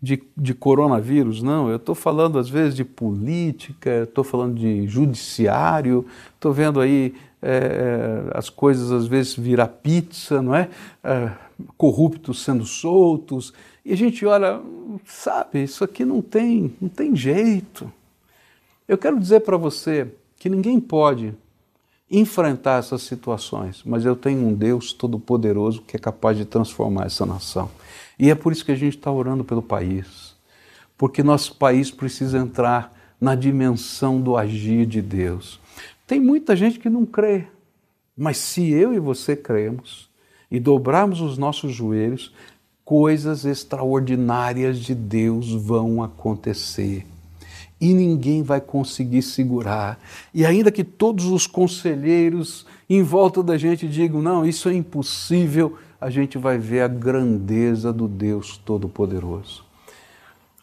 de, 0.02 0.22
de 0.36 0.54
coronavírus, 0.54 1.42
não. 1.42 1.70
Eu 1.70 1.78
estou 1.78 1.96
falando 1.96 2.38
às 2.38 2.50
vezes 2.50 2.76
de 2.76 2.86
política, 2.86 4.04
estou 4.04 4.24
falando 4.24 4.56
de 4.56 4.88
judiciário, 4.88 6.06
estou 6.36 6.54
vendo 6.54 6.80
aí 6.80 7.16
é, 7.42 8.30
as 8.34 8.50
coisas 8.50 8.92
às 8.92 9.08
vezes 9.08 9.36
virar 9.36 9.68
pizza, 9.68 10.40
não 10.42 10.54
é? 10.54 10.70
é 11.04 11.32
corruptos 11.78 12.44
sendo 12.44 12.66
soltos 12.66 13.54
e 13.88 13.94
a 13.94 13.96
gente 13.96 14.26
olha, 14.26 14.60
sabe, 15.06 15.64
isso 15.64 15.84
aqui 15.84 16.06
não 16.06 16.22
tem, 16.22 16.74
não 16.82 16.90
tem 16.90 17.16
jeito. 17.16 17.92
Eu 18.88 18.98
quero 18.98 19.20
dizer 19.20 19.42
para 19.42 19.58
você 19.58 20.08
que 20.38 20.50
ninguém 20.50 20.80
pode 20.80 21.34
enfrentar 22.10 22.80
essas 22.80 23.02
situações, 23.02 23.82
mas 23.86 24.06
eu 24.06 24.16
tenho 24.16 24.48
um 24.48 24.54
Deus 24.54 24.94
todo-poderoso 24.94 25.82
que 25.82 25.98
é 25.98 26.00
capaz 26.00 26.38
de 26.38 26.46
transformar 26.46 27.06
essa 27.06 27.26
nação. 27.26 27.70
E 28.18 28.30
é 28.30 28.36
por 28.36 28.52
isso 28.52 28.64
que 28.64 28.72
a 28.72 28.76
gente 28.76 28.98
está 28.98 29.12
orando 29.12 29.44
pelo 29.44 29.62
país, 29.62 30.36
porque 30.98 31.22
nosso 31.22 31.56
país 31.56 31.92
precisa 31.92 32.38
entrar 32.38 32.96
na 33.20 33.36
dimensão 33.36 34.22
do 34.22 34.38
agir 34.38 34.86
de 34.86 35.02
Deus. 35.02 35.60
Tem 36.06 36.20
muita 36.20 36.56
gente 36.56 36.80
que 36.80 36.90
não 36.90 37.06
crê, 37.06 37.48
mas 38.16 38.38
se 38.38 38.72
eu 38.72 38.94
e 38.94 39.00
você 39.00 39.36
cremos 39.36 40.10
e 40.50 40.60
dobrarmos 40.60 41.20
os 41.20 41.38
nossos 41.38 41.74
joelhos, 41.74 42.34
coisas 42.88 43.44
extraordinárias 43.44 44.80
de 44.80 44.96
Deus 44.96 45.52
vão 45.52 46.02
acontecer. 46.02 47.06
E 47.82 47.94
ninguém 47.94 48.42
vai 48.42 48.62
conseguir 48.62 49.24
segurar. 49.24 50.00
E 50.34 50.46
ainda 50.46 50.72
que 50.72 50.86
todos 50.86 51.26
os 51.26 51.46
conselheiros 51.46 52.66
em 52.90 53.04
volta 53.04 53.44
da 53.44 53.58
gente 53.58 53.90
digam: 53.90 54.22
não, 54.22 54.46
isso 54.46 54.70
é 54.70 54.74
impossível, 54.74 55.78
a 56.00 56.10
gente 56.10 56.38
vai 56.38 56.58
ver 56.58 56.80
a 56.80 56.88
grandeza 56.88 57.92
do 57.92 58.08
Deus 58.08 58.58
Todo-Poderoso. 58.58 59.66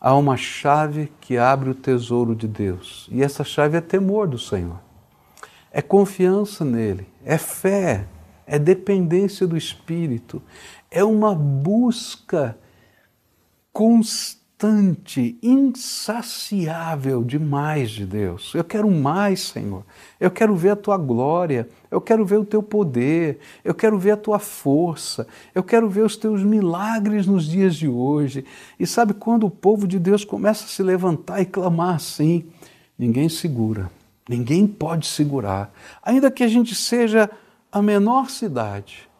Há 0.00 0.16
uma 0.16 0.38
chave 0.38 1.12
que 1.20 1.36
abre 1.36 1.68
o 1.68 1.74
tesouro 1.74 2.34
de 2.34 2.48
Deus, 2.48 3.06
e 3.12 3.22
essa 3.22 3.44
chave 3.44 3.76
é 3.76 3.82
temor 3.82 4.26
do 4.26 4.38
Senhor, 4.38 4.80
é 5.70 5.82
confiança 5.82 6.64
nele, 6.64 7.06
é 7.22 7.36
fé, 7.36 8.06
é 8.46 8.58
dependência 8.58 9.46
do 9.46 9.56
Espírito, 9.56 10.42
é 10.90 11.02
uma 11.02 11.34
busca 11.34 12.56
constante 13.72 14.44
insaciável 15.42 17.24
demais 17.24 17.90
de 17.90 18.06
Deus. 18.06 18.54
Eu 18.54 18.62
quero 18.62 18.88
mais, 18.90 19.40
Senhor. 19.40 19.84
Eu 20.20 20.30
quero 20.30 20.54
ver 20.54 20.70
a 20.70 20.76
tua 20.76 20.96
glória, 20.96 21.68
eu 21.90 22.00
quero 22.00 22.24
ver 22.24 22.38
o 22.38 22.44
teu 22.44 22.62
poder, 22.62 23.40
eu 23.64 23.74
quero 23.74 23.98
ver 23.98 24.12
a 24.12 24.16
tua 24.16 24.38
força, 24.38 25.26
eu 25.54 25.62
quero 25.62 25.88
ver 25.90 26.02
os 26.02 26.16
teus 26.16 26.42
milagres 26.42 27.26
nos 27.26 27.46
dias 27.46 27.74
de 27.74 27.88
hoje. 27.88 28.44
E 28.78 28.86
sabe 28.86 29.12
quando 29.12 29.44
o 29.44 29.50
povo 29.50 29.88
de 29.88 29.98
Deus 29.98 30.24
começa 30.24 30.64
a 30.64 30.68
se 30.68 30.82
levantar 30.82 31.40
e 31.40 31.46
clamar 31.46 31.96
assim? 31.96 32.46
Ninguém 32.96 33.28
segura, 33.28 33.90
ninguém 34.28 34.66
pode 34.66 35.06
segurar. 35.06 35.72
Ainda 36.00 36.30
que 36.30 36.44
a 36.44 36.48
gente 36.48 36.74
seja 36.74 37.28
a 37.74 37.82
menor 37.82 38.30
cidade, 38.30 39.10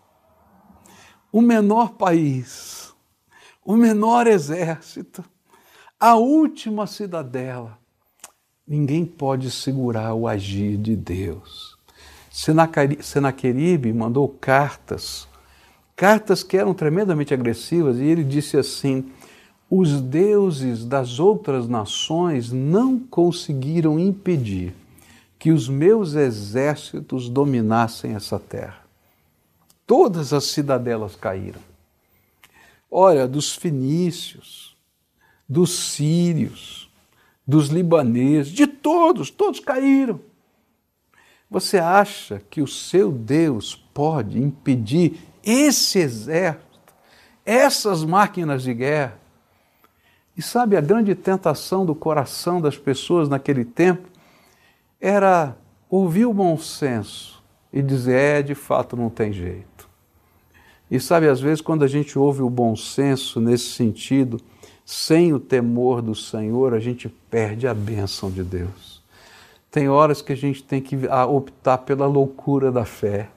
o 1.32 1.42
menor 1.42 1.94
país, 1.94 2.94
o 3.64 3.74
menor 3.74 4.28
exército, 4.28 5.24
a 5.98 6.14
última 6.14 6.86
cidadela. 6.86 7.76
Ninguém 8.64 9.04
pode 9.04 9.50
segurar 9.50 10.14
o 10.14 10.28
agir 10.28 10.76
de 10.76 10.94
Deus. 10.94 11.76
Senaqueribe 13.00 13.92
mandou 13.92 14.28
cartas, 14.28 15.26
cartas 15.96 16.44
que 16.44 16.56
eram 16.56 16.72
tremendamente 16.72 17.34
agressivas, 17.34 17.98
e 17.98 18.04
ele 18.04 18.22
disse 18.22 18.56
assim: 18.56 19.10
os 19.68 20.00
deuses 20.00 20.84
das 20.84 21.18
outras 21.18 21.66
nações 21.66 22.52
não 22.52 23.00
conseguiram 23.00 23.98
impedir 23.98 24.76
que 25.44 25.52
os 25.52 25.68
meus 25.68 26.14
exércitos 26.14 27.28
dominassem 27.28 28.14
essa 28.14 28.38
terra. 28.38 28.80
Todas 29.86 30.32
as 30.32 30.44
cidadelas 30.44 31.16
caíram. 31.16 31.60
Olha, 32.90 33.28
dos 33.28 33.54
fenícios, 33.54 34.74
dos 35.46 35.90
sírios, 35.90 36.90
dos 37.46 37.68
libaneses, 37.68 38.54
de 38.54 38.66
todos, 38.66 39.28
todos 39.30 39.60
caíram. 39.60 40.18
Você 41.50 41.76
acha 41.76 42.40
que 42.48 42.62
o 42.62 42.66
seu 42.66 43.12
Deus 43.12 43.74
pode 43.92 44.38
impedir 44.38 45.18
esse 45.44 45.98
exército, 45.98 46.94
essas 47.44 48.02
máquinas 48.02 48.62
de 48.62 48.72
guerra? 48.72 49.20
E 50.34 50.40
sabe, 50.40 50.74
a 50.74 50.80
grande 50.80 51.14
tentação 51.14 51.84
do 51.84 51.94
coração 51.94 52.62
das 52.62 52.78
pessoas 52.78 53.28
naquele 53.28 53.66
tempo 53.66 54.13
era 55.04 55.54
ouvir 55.90 56.24
o 56.24 56.32
bom 56.32 56.56
senso 56.56 57.44
e 57.70 57.82
dizer: 57.82 58.14
é, 58.14 58.42
de 58.42 58.54
fato 58.54 58.96
não 58.96 59.10
tem 59.10 59.34
jeito. 59.34 59.86
E 60.90 60.98
sabe, 60.98 61.28
às 61.28 61.40
vezes, 61.40 61.60
quando 61.60 61.84
a 61.84 61.86
gente 61.86 62.18
ouve 62.18 62.40
o 62.40 62.48
bom 62.48 62.74
senso 62.74 63.38
nesse 63.38 63.70
sentido, 63.72 64.40
sem 64.84 65.34
o 65.34 65.38
temor 65.38 66.00
do 66.00 66.14
Senhor, 66.14 66.72
a 66.72 66.80
gente 66.80 67.08
perde 67.08 67.66
a 67.66 67.74
bênção 67.74 68.30
de 68.30 68.42
Deus. 68.42 69.02
Tem 69.70 69.90
horas 69.90 70.22
que 70.22 70.32
a 70.32 70.36
gente 70.36 70.62
tem 70.62 70.80
que 70.80 70.96
optar 71.28 71.78
pela 71.78 72.06
loucura 72.06 72.72
da 72.72 72.86
fé 72.86 73.28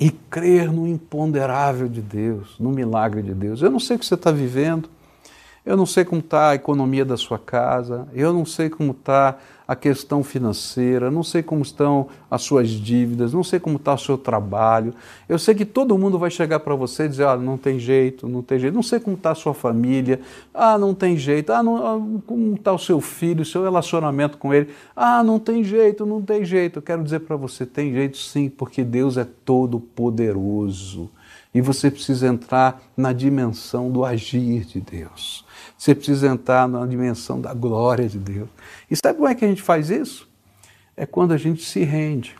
e 0.00 0.10
crer 0.10 0.72
no 0.72 0.88
imponderável 0.88 1.86
de 1.88 2.00
Deus, 2.00 2.56
no 2.58 2.70
milagre 2.70 3.22
de 3.22 3.34
Deus. 3.34 3.62
Eu 3.62 3.70
não 3.70 3.78
sei 3.78 3.94
o 3.94 3.98
que 3.98 4.06
você 4.06 4.14
está 4.14 4.32
vivendo, 4.32 4.88
eu 5.64 5.76
não 5.76 5.86
sei 5.86 6.04
como 6.04 6.20
está 6.20 6.50
a 6.50 6.54
economia 6.56 7.04
da 7.04 7.16
sua 7.16 7.38
casa, 7.38 8.08
eu 8.12 8.32
não 8.32 8.44
sei 8.44 8.68
como 8.68 8.90
está 8.90 9.38
a 9.66 9.76
questão 9.76 10.24
financeira, 10.24 11.08
não 11.08 11.22
sei 11.22 11.40
como 11.40 11.62
estão 11.62 12.08
as 12.28 12.42
suas 12.42 12.68
dívidas, 12.68 13.32
não 13.32 13.44
sei 13.44 13.60
como 13.60 13.76
está 13.76 13.94
o 13.94 13.98
seu 13.98 14.18
trabalho. 14.18 14.92
Eu 15.28 15.38
sei 15.38 15.54
que 15.54 15.64
todo 15.64 15.96
mundo 15.96 16.18
vai 16.18 16.30
chegar 16.30 16.60
para 16.60 16.74
você 16.74 17.04
e 17.04 17.08
dizer: 17.08 17.26
ah, 17.26 17.36
não 17.36 17.56
tem 17.56 17.78
jeito, 17.78 18.28
não 18.28 18.42
tem 18.42 18.58
jeito. 18.58 18.74
Não 18.74 18.82
sei 18.82 18.98
como 18.98 19.16
está 19.16 19.30
a 19.30 19.34
sua 19.36 19.54
família, 19.54 20.20
ah, 20.52 20.76
não 20.76 20.92
tem 20.94 21.16
jeito, 21.16 21.52
ah, 21.52 21.62
não, 21.62 21.76
ah, 21.76 22.20
como 22.26 22.54
está 22.54 22.72
o 22.72 22.78
seu 22.78 23.00
filho, 23.00 23.42
o 23.42 23.46
seu 23.46 23.62
relacionamento 23.62 24.38
com 24.38 24.52
ele, 24.52 24.68
ah, 24.96 25.22
não 25.22 25.38
tem 25.38 25.62
jeito, 25.62 26.04
não 26.04 26.20
tem 26.20 26.44
jeito. 26.44 26.80
Eu 26.80 26.82
quero 26.82 27.04
dizer 27.04 27.20
para 27.20 27.36
você: 27.36 27.64
tem 27.64 27.92
jeito 27.92 28.18
sim, 28.18 28.48
porque 28.48 28.82
Deus 28.82 29.16
é 29.16 29.26
todo 29.44 29.78
poderoso. 29.78 31.08
E 31.54 31.60
você 31.60 31.90
precisa 31.90 32.26
entrar 32.26 32.82
na 32.96 33.12
dimensão 33.12 33.90
do 33.90 34.04
agir 34.04 34.64
de 34.64 34.80
Deus. 34.80 35.44
Você 35.82 35.96
precisa 35.96 36.28
entrar 36.28 36.68
na 36.68 36.86
dimensão 36.86 37.40
da 37.40 37.52
glória 37.52 38.08
de 38.08 38.16
Deus. 38.16 38.48
E 38.88 38.94
sabe 38.94 39.16
como 39.16 39.26
é 39.26 39.34
que 39.34 39.44
a 39.44 39.48
gente 39.48 39.60
faz 39.60 39.90
isso? 39.90 40.28
É 40.96 41.04
quando 41.04 41.32
a 41.32 41.36
gente 41.36 41.64
se 41.64 41.82
rende. 41.82 42.36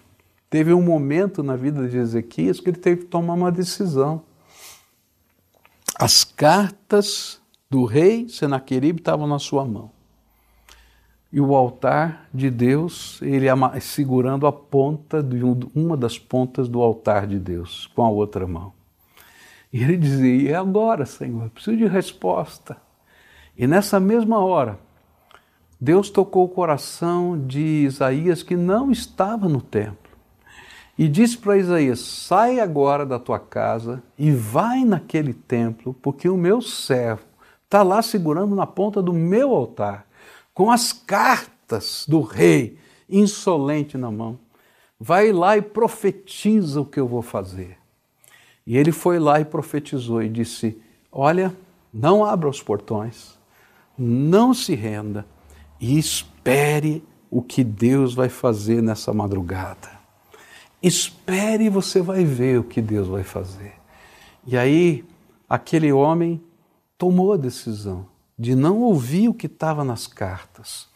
Teve 0.49 0.73
um 0.73 0.81
momento 0.81 1.43
na 1.43 1.57
vida 1.57 1.89
de 1.89 1.97
Ezequias 1.97 2.61
que 2.61 2.71
ele 2.71 2.77
teve 2.77 3.01
que 3.01 3.07
tomar 3.09 3.35
uma 3.35 3.51
decisão. 3.51 4.23
As 5.99 6.23
cartas 6.23 7.41
do 7.69 7.85
rei 7.85 8.29
Senaqueribe 8.29 9.01
estavam 9.01 9.27
na 9.27 9.41
sua 9.41 9.65
mão. 9.65 9.91
E 11.33 11.41
o 11.41 11.57
altar 11.57 12.29
de 12.33 12.49
Deus, 12.49 13.21
ele 13.23 13.47
segurando 13.81 14.47
a 14.47 14.53
ponta 14.53 15.21
de 15.21 15.43
uma 15.75 15.97
das 15.97 16.17
pontas 16.17 16.69
do 16.69 16.81
altar 16.81 17.27
de 17.27 17.41
Deus 17.41 17.91
com 17.93 18.05
a 18.05 18.09
outra 18.09 18.47
mão. 18.47 18.73
E 19.73 19.83
ele 19.83 19.97
dizia: 19.97 20.51
E 20.51 20.55
agora, 20.55 21.05
Senhor? 21.05 21.51
Preciso 21.51 21.77
de 21.77 21.89
resposta. 21.89 22.77
E 23.57 23.67
nessa 23.67 24.01
mesma 24.01 24.39
hora, 24.39 24.79
Deus 25.81 26.09
tocou 26.09 26.45
o 26.45 26.49
coração 26.49 27.39
de 27.39 27.85
Isaías 27.85 28.43
que 28.43 28.57
não 28.57 28.91
estava 28.91 29.49
no 29.49 29.61
templo. 29.61 30.13
E 30.97 31.09
disse 31.09 31.37
para 31.37 31.59
Isaías: 31.59 32.01
Sai 32.01 32.61
agora 32.61 33.05
da 33.05 33.19
tua 33.19 33.39
casa 33.39 34.03
e 34.19 34.31
vai 34.31 34.85
naquele 34.85 35.35
templo, 35.35 35.95
porque 36.01 36.29
o 36.29 36.37
meu 36.37 36.61
servo 36.63 37.25
está 37.65 37.83
lá 37.83 38.01
segurando 38.03 38.55
na 38.55 38.67
ponta 38.67 39.03
do 39.03 39.13
meu 39.13 39.55
altar, 39.55 40.07
com 40.55 40.71
as 40.71 40.93
cartas 40.93 42.05
do 42.07 42.21
rei 42.21 42.79
insolente 43.09 43.99
na 43.99 44.11
mão. 44.11 44.39
Vai 45.01 45.33
lá 45.33 45.57
e 45.57 45.63
profetiza 45.63 46.81
o 46.81 46.87
que 46.87 47.01
eu 47.01 47.09
vou 47.09 47.23
fazer. 47.23 47.77
E 48.65 48.77
ele 48.77 48.93
foi 48.93 49.19
lá 49.19 49.41
e 49.41 49.45
profetizou 49.45 50.23
e 50.23 50.29
disse: 50.29 50.81
Olha, 51.11 51.53
não 51.93 52.25
abra 52.25 52.49
os 52.49 52.63
portões, 52.63 53.37
não 53.99 54.53
se 54.55 54.75
renda 54.75 55.27
e 55.81 55.99
espere 55.99 57.05
o 57.31 57.43
que 57.43 57.65
Deus 57.65 58.15
vai 58.15 58.29
fazer 58.29 58.83
nessa 58.83 59.13
madrugada. 59.13 59.91
Espere 60.83 61.65
e 61.65 61.71
você 61.71 62.01
vai 62.03 62.25
ver 62.25 62.59
o 62.59 62.65
que 62.65 62.81
Deus 62.81 63.09
vai 63.09 63.23
fazer. 63.23 63.75
E 64.47 64.57
aí, 64.57 65.05
aquele 65.49 65.93
homem 65.93 66.43
tomou 66.99 67.33
a 67.33 67.37
decisão 67.37 68.07
de 68.39 68.55
não 68.55 68.81
ouvir 68.81 69.29
o 69.29 69.35
que 69.35 69.47
estava 69.47 69.85
nas 69.85 70.07
cartas, 70.07 70.89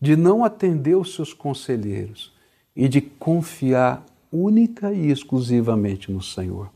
de 0.00 0.16
não 0.16 0.44
atender 0.44 0.96
os 0.96 1.14
seus 1.14 1.34
conselheiros 1.34 2.32
e 2.74 2.88
de 2.88 3.00
confiar 3.00 4.04
única 4.32 4.92
e 4.92 5.10
exclusivamente 5.10 6.10
no 6.10 6.22
Senhor. 6.22 6.70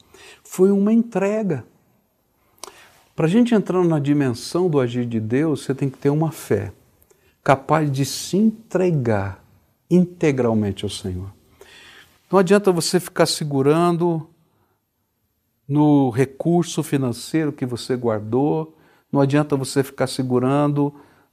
Foi 0.44 0.70
uma 0.70 0.92
entrega. 0.92 1.64
Para 3.20 3.26
a 3.26 3.30
gente 3.30 3.54
entrar 3.54 3.84
na 3.84 3.98
dimensão 3.98 4.66
do 4.66 4.80
agir 4.80 5.04
de 5.04 5.20
Deus, 5.20 5.62
você 5.62 5.74
tem 5.74 5.90
que 5.90 5.98
ter 5.98 6.08
uma 6.08 6.32
fé 6.32 6.72
capaz 7.44 7.92
de 7.92 8.02
se 8.02 8.38
entregar 8.38 9.44
integralmente 9.90 10.86
ao 10.86 10.88
Senhor. 10.88 11.30
Não 12.32 12.38
adianta 12.38 12.72
você 12.72 12.98
ficar 12.98 13.26
segurando 13.26 14.26
no 15.68 16.08
recurso 16.08 16.82
financeiro 16.82 17.52
que 17.52 17.66
você 17.66 17.94
guardou, 17.94 18.74
não 19.12 19.20
adianta 19.20 19.54
você 19.54 19.82
ficar 19.82 20.06
segurando 20.06 20.90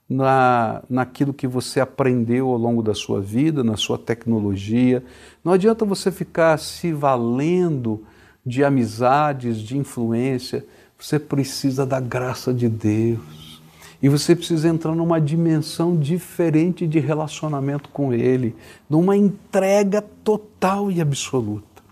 na, 0.09 0.83
naquilo 0.89 1.33
que 1.33 1.47
você 1.47 1.79
aprendeu 1.79 2.49
ao 2.49 2.57
longo 2.57 2.83
da 2.83 2.93
sua 2.93 3.21
vida, 3.21 3.63
na 3.63 3.77
sua 3.77 3.97
tecnologia, 3.97 5.01
não 5.41 5.53
adianta 5.53 5.85
você 5.85 6.11
ficar 6.11 6.59
se 6.59 6.91
valendo 6.91 8.03
de 8.45 8.61
amizades, 8.61 9.59
de 9.59 9.77
influência, 9.77 10.65
você 10.97 11.19
precisa 11.19 11.85
da 11.85 11.99
graça 11.99 12.53
de 12.53 12.67
Deus. 12.67 13.61
E 14.01 14.09
você 14.09 14.35
precisa 14.35 14.69
entrar 14.69 14.93
numa 14.93 15.19
dimensão 15.19 15.97
diferente 15.97 16.85
de 16.85 16.99
relacionamento 16.99 17.89
com 17.89 18.13
Ele, 18.13 18.55
numa 18.89 19.17
entrega 19.17 20.01
total 20.01 20.91
e 20.91 21.01
absoluta. 21.01 21.83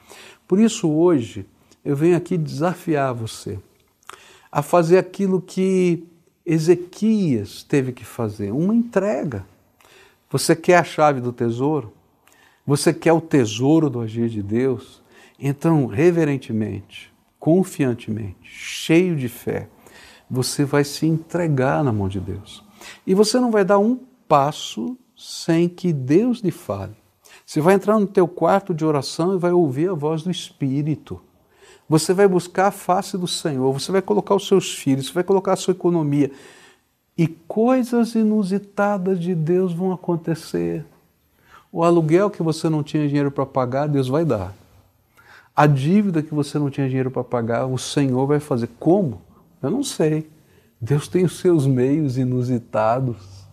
Por 0.48 0.60
isso, 0.60 0.88
hoje, 0.88 1.46
eu 1.84 1.96
venho 1.96 2.16
aqui 2.16 2.38
desafiar 2.38 3.14
você 3.14 3.60
a 4.52 4.62
fazer 4.62 4.98
aquilo 4.98 5.42
que 5.42 6.04
Ezequias 6.46 7.64
teve 7.64 7.92
que 7.92 8.06
fazer 8.06 8.52
uma 8.52 8.76
entrega. 8.76 9.46
Você 10.30 10.56
quer 10.56 10.78
a 10.78 10.84
chave 10.84 11.20
do 11.20 11.34
tesouro? 11.34 11.92
Você 12.66 12.94
quer 12.94 13.14
o 13.14 13.22
tesouro 13.22 13.90
do 13.90 14.00
agir 14.00 14.30
de 14.30 14.44
Deus? 14.44 15.02
Então, 15.40 15.88
reverentemente, 15.88 17.12
confiantemente, 17.46 18.38
cheio 18.42 19.16
de 19.16 19.30
fé, 19.30 19.70
você 20.28 20.66
vai 20.66 20.84
se 20.84 21.06
entregar 21.06 21.84
na 21.84 21.92
mão 21.92 22.10
de 22.10 22.20
Deus. 22.20 22.64
E 23.06 23.14
você 23.14 23.40
não 23.40 23.52
vai 23.52 23.64
dar 23.64 23.78
um 23.78 24.00
passo 24.28 24.98
sem 25.16 25.70
que 25.70 25.94
Deus 25.94 26.40
lhe 26.40 26.50
fale. 26.50 26.96
Você 27.46 27.62
vai 27.62 27.76
entrar 27.76 28.00
no 28.00 28.08
teu 28.08 28.28
quarto 28.28 28.74
de 28.74 28.84
oração 28.84 29.36
e 29.36 29.38
vai 29.38 29.52
ouvir 29.52 29.92
a 29.92 29.94
voz 29.94 30.24
do 30.24 30.32
Espírito. 30.32 31.22
Você 31.88 32.16
vai 32.16 32.28
buscar 32.28 32.70
a 32.70 32.72
face 32.72 33.16
do 33.16 33.28
Senhor, 33.28 33.72
você 33.72 33.92
vai 33.92 34.02
colocar 34.02 34.34
os 34.34 34.48
seus 34.48 34.74
filhos, 34.74 35.06
você 35.06 35.14
vai 35.14 35.24
colocar 35.24 35.54
a 35.54 35.56
sua 35.56 35.74
economia. 35.74 36.32
E 37.16 37.28
coisas 37.28 38.16
inusitadas 38.16 39.20
de 39.20 39.36
Deus 39.36 39.72
vão 39.72 39.94
acontecer. 39.94 40.84
O 41.72 41.84
aluguel 41.84 42.32
que 42.32 42.42
você 42.42 42.70
não 42.70 42.82
tinha 42.82 43.08
dinheiro 43.08 43.30
para 43.30 43.46
pagar, 43.46 43.88
Deus 43.88 44.08
vai 44.08 44.26
dar. 44.26 44.65
A 45.56 45.68
dívida 45.68 46.22
que 46.22 46.34
você 46.34 46.60
não 46.60 46.70
tinha 46.70 46.88
dinheiro 46.88 47.10
para 47.10 47.24
pagar, 47.24 47.66
o 47.66 47.78
Senhor 47.78 48.28
vai 48.28 48.40
fazer. 48.40 48.70
Como? 48.78 49.22
Eu 49.64 49.72
não 49.72 49.84
sei. 49.84 50.30
Deus 50.82 51.08
tem 51.08 51.24
os 51.24 51.40
seus 51.40 51.66
meios 51.66 52.18
inusitados, 52.18 53.48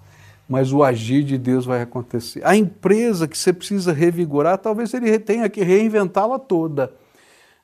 mas 0.49 0.73
o 0.73 0.83
agir 0.83 1.23
de 1.23 1.39
Deus 1.39 1.65
vai 1.65 1.81
acontecer. 1.81 2.45
A 2.45 2.57
empresa 2.57 3.29
que 3.29 3.39
você 3.39 3.53
precisa 3.53 3.93
revigorar, 3.93 4.59
talvez 4.59 4.93
ele 4.93 5.17
tenha 5.19 5.49
que 5.49 5.63
reinventá-la 5.63 6.39
toda, 6.39 6.93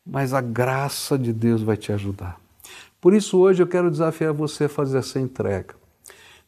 mas 0.07 0.33
a 0.33 0.41
graça 0.41 1.19
de 1.19 1.33
Deus 1.33 1.61
vai 1.61 1.77
te 1.77 1.93
ajudar. 1.93 2.41
Por 3.01 3.13
isso, 3.13 3.39
hoje 3.39 3.63
eu 3.63 3.67
quero 3.67 3.91
desafiar 3.91 4.33
você 4.33 4.65
a 4.65 4.69
fazer 4.69 4.99
essa 4.99 5.19
entrega. 5.19 5.75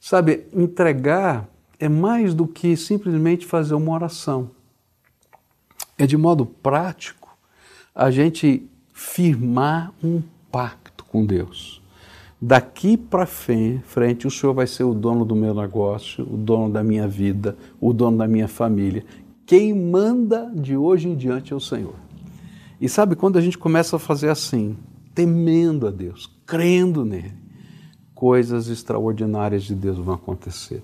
Sabe, 0.00 0.46
entregar 0.54 1.48
é 1.78 1.88
mais 1.88 2.34
do 2.34 2.46
que 2.46 2.76
simplesmente 2.76 3.46
fazer 3.46 3.74
uma 3.74 3.92
oração. 3.92 4.50
É 5.98 6.06
de 6.06 6.16
modo 6.16 6.46
prático 6.46 7.19
a 7.94 8.10
gente 8.10 8.68
firmar 8.92 9.92
um 10.02 10.22
pacto 10.50 11.04
com 11.04 11.24
Deus. 11.24 11.80
Daqui 12.40 12.96
para 12.96 13.26
frente, 13.26 14.26
o 14.26 14.30
Senhor 14.30 14.54
vai 14.54 14.66
ser 14.66 14.84
o 14.84 14.94
dono 14.94 15.24
do 15.26 15.36
meu 15.36 15.54
negócio, 15.54 16.24
o 16.24 16.36
dono 16.36 16.72
da 16.72 16.82
minha 16.82 17.06
vida, 17.06 17.56
o 17.78 17.92
dono 17.92 18.16
da 18.16 18.26
minha 18.26 18.48
família. 18.48 19.04
Quem 19.44 19.74
manda 19.74 20.50
de 20.54 20.76
hoje 20.76 21.08
em 21.08 21.14
diante 21.14 21.52
é 21.52 21.56
o 21.56 21.60
Senhor. 21.60 21.94
E 22.80 22.88
sabe 22.88 23.14
quando 23.14 23.36
a 23.36 23.42
gente 23.42 23.58
começa 23.58 23.96
a 23.96 23.98
fazer 23.98 24.30
assim, 24.30 24.76
temendo 25.14 25.86
a 25.86 25.90
Deus, 25.90 26.30
crendo 26.46 27.04
nele, 27.04 27.34
coisas 28.14 28.68
extraordinárias 28.68 29.64
de 29.64 29.74
Deus 29.74 29.98
vão 29.98 30.14
acontecer. 30.14 30.82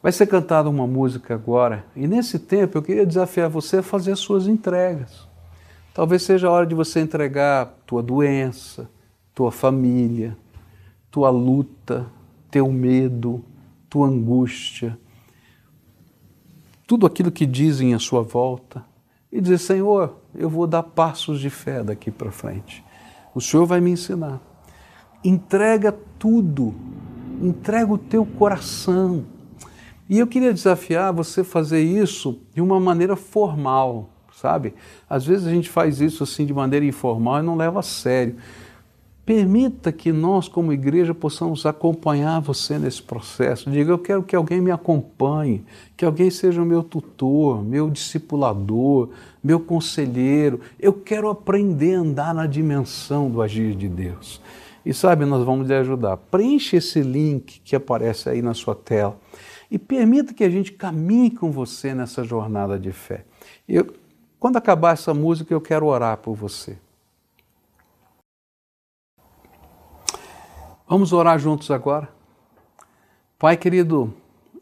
Vai 0.00 0.12
ser 0.12 0.26
cantada 0.26 0.68
uma 0.68 0.86
música 0.86 1.34
agora, 1.34 1.84
e 1.96 2.06
nesse 2.06 2.38
tempo 2.38 2.78
eu 2.78 2.82
queria 2.82 3.04
desafiar 3.04 3.48
você 3.48 3.78
a 3.78 3.82
fazer 3.82 4.12
as 4.12 4.20
suas 4.20 4.46
entregas. 4.46 5.29
Talvez 5.92 6.22
seja 6.22 6.48
a 6.48 6.50
hora 6.50 6.66
de 6.66 6.74
você 6.74 7.00
entregar 7.00 7.74
tua 7.84 8.02
doença, 8.02 8.88
tua 9.34 9.50
família, 9.50 10.36
tua 11.10 11.30
luta, 11.30 12.06
teu 12.50 12.70
medo, 12.70 13.44
tua 13.88 14.06
angústia, 14.06 14.98
tudo 16.86 17.06
aquilo 17.06 17.30
que 17.30 17.44
dizem 17.44 17.94
à 17.94 17.98
sua 17.98 18.22
volta, 18.22 18.84
e 19.32 19.40
dizer: 19.40 19.58
Senhor, 19.58 20.16
eu 20.34 20.48
vou 20.48 20.66
dar 20.66 20.82
passos 20.82 21.40
de 21.40 21.50
fé 21.50 21.82
daqui 21.82 22.10
para 22.10 22.30
frente. 22.30 22.84
O 23.34 23.40
Senhor 23.40 23.66
vai 23.66 23.80
me 23.80 23.90
ensinar. 23.90 24.40
Entrega 25.24 25.92
tudo, 26.18 26.74
entrega 27.40 27.92
o 27.92 27.98
teu 27.98 28.24
coração. 28.24 29.24
E 30.08 30.18
eu 30.18 30.26
queria 30.26 30.52
desafiar 30.52 31.12
você 31.12 31.42
a 31.42 31.44
fazer 31.44 31.82
isso 31.82 32.40
de 32.52 32.60
uma 32.60 32.80
maneira 32.80 33.14
formal 33.14 34.09
sabe? 34.40 34.74
Às 35.08 35.26
vezes 35.26 35.46
a 35.46 35.50
gente 35.50 35.68
faz 35.68 36.00
isso 36.00 36.22
assim 36.22 36.46
de 36.46 36.54
maneira 36.54 36.84
informal 36.84 37.40
e 37.40 37.42
não 37.42 37.56
leva 37.56 37.80
a 37.80 37.82
sério. 37.82 38.36
Permita 39.24 39.92
que 39.92 40.10
nós, 40.10 40.48
como 40.48 40.72
igreja, 40.72 41.14
possamos 41.14 41.64
acompanhar 41.64 42.40
você 42.40 42.78
nesse 42.78 43.02
processo. 43.02 43.70
Diga, 43.70 43.92
eu 43.92 43.98
quero 43.98 44.22
que 44.22 44.34
alguém 44.34 44.60
me 44.60 44.70
acompanhe, 44.70 45.62
que 45.96 46.04
alguém 46.04 46.30
seja 46.30 46.64
meu 46.64 46.82
tutor, 46.82 47.62
meu 47.62 47.90
discipulador, 47.90 49.10
meu 49.44 49.60
conselheiro. 49.60 50.60
Eu 50.80 50.92
quero 50.92 51.28
aprender 51.28 51.94
a 51.94 52.00
andar 52.00 52.34
na 52.34 52.46
dimensão 52.46 53.30
do 53.30 53.40
agir 53.40 53.76
de 53.76 53.88
Deus. 53.88 54.40
E 54.84 54.94
sabe, 54.94 55.26
nós 55.26 55.44
vamos 55.44 55.68
lhe 55.68 55.74
ajudar. 55.74 56.16
Preencha 56.16 56.78
esse 56.78 57.00
link 57.02 57.60
que 57.62 57.76
aparece 57.76 58.30
aí 58.30 58.40
na 58.40 58.54
sua 58.54 58.74
tela 58.74 59.16
e 59.70 59.78
permita 59.78 60.34
que 60.34 60.42
a 60.42 60.50
gente 60.50 60.72
caminhe 60.72 61.30
com 61.30 61.52
você 61.52 61.94
nessa 61.94 62.24
jornada 62.24 62.78
de 62.78 62.90
fé. 62.90 63.24
Eu, 63.68 63.94
quando 64.40 64.56
acabar 64.56 64.94
essa 64.94 65.12
música, 65.12 65.52
eu 65.52 65.60
quero 65.60 65.84
orar 65.84 66.16
por 66.16 66.34
você. 66.34 66.78
Vamos 70.88 71.12
orar 71.12 71.38
juntos 71.38 71.70
agora? 71.70 72.08
Pai 73.38 73.56
querido, 73.58 74.12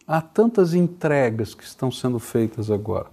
há 0.07 0.21
tantas 0.21 0.75
entregas 0.75 1.55
que 1.55 1.63
estão 1.63 1.91
sendo 1.93 2.19
feitas 2.19 2.71
agora. 2.71 3.07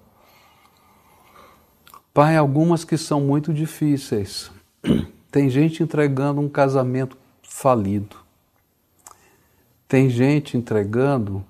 Pai, 2.11 2.35
algumas 2.35 2.83
que 2.83 2.97
são 2.97 3.21
muito 3.21 3.53
difíceis. 3.53 4.49
Tem 5.29 5.49
gente 5.49 5.83
entregando 5.83 6.41
um 6.41 6.49
casamento 6.49 7.15
falido. 7.43 8.17
Tem 9.87 10.09
gente 10.09 10.57
entregando 10.57 11.45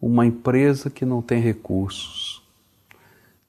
uma 0.00 0.26
empresa 0.26 0.90
que 0.90 1.04
não 1.04 1.22
tem 1.22 1.40
recursos. 1.40 2.33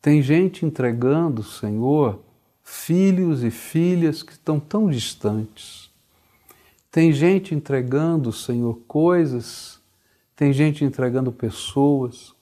Tem 0.06 0.22
gente 0.22 0.63
entregando, 0.63 1.41
Senhor, 1.41 2.20
filhos 2.63 3.44
e 3.44 3.50
filhas 3.50 4.22
que 4.22 4.34
estão 4.34 4.60
tão 4.60 4.88
distantes. 4.88 5.89
Tem 6.91 7.12
gente 7.12 7.56
entregando, 7.56 8.32
Senhor, 8.32 8.78
coisas, 8.88 9.80
tem 10.36 10.54
gente 10.54 10.86
entregando 10.86 11.32
pessoas, 11.32 12.36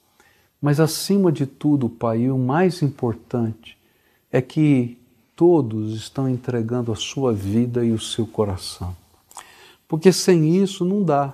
mas 0.61 0.81
acima 0.81 1.31
de 1.31 1.45
tudo, 1.45 1.87
Pai, 1.87 2.29
o 2.29 2.37
mais 2.37 2.81
importante 2.81 3.77
é 4.29 4.41
que 4.41 4.97
todos 5.33 5.93
estão 5.95 6.27
entregando 6.27 6.91
a 6.91 6.97
sua 6.97 7.31
vida 7.31 7.85
e 7.85 7.93
o 7.93 7.99
seu 7.99 8.27
coração. 8.27 8.93
Porque 9.87 10.11
sem 10.11 10.61
isso 10.61 10.83
não 10.83 11.01
dá. 11.01 11.33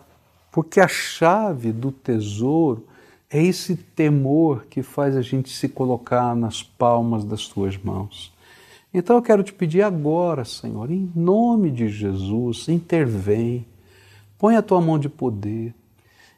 Porque 0.51 0.79
a 0.79 0.87
chave 0.87 1.71
do 1.71 1.91
tesouro 1.91 2.85
é 3.29 3.41
esse 3.43 3.75
temor 3.75 4.65
que 4.69 4.81
faz 4.81 5.15
a 5.15 5.21
gente 5.21 5.49
se 5.49 5.69
colocar 5.69 6.35
nas 6.35 6.63
palmas 6.63 7.23
das 7.23 7.47
tuas 7.47 7.77
mãos. 7.77 8.33
Então 8.91 9.15
eu 9.15 9.21
quero 9.21 9.43
te 9.43 9.53
pedir 9.53 9.83
agora, 9.83 10.43
Senhor, 10.43 10.89
em 10.89 11.11
nome 11.15 11.69
de 11.69 11.87
Jesus, 11.87 12.67
intervém, 12.67 13.65
põe 14.37 14.55
a 14.55 14.63
tua 14.63 14.81
mão 14.81 14.97
de 14.97 15.07
poder. 15.07 15.75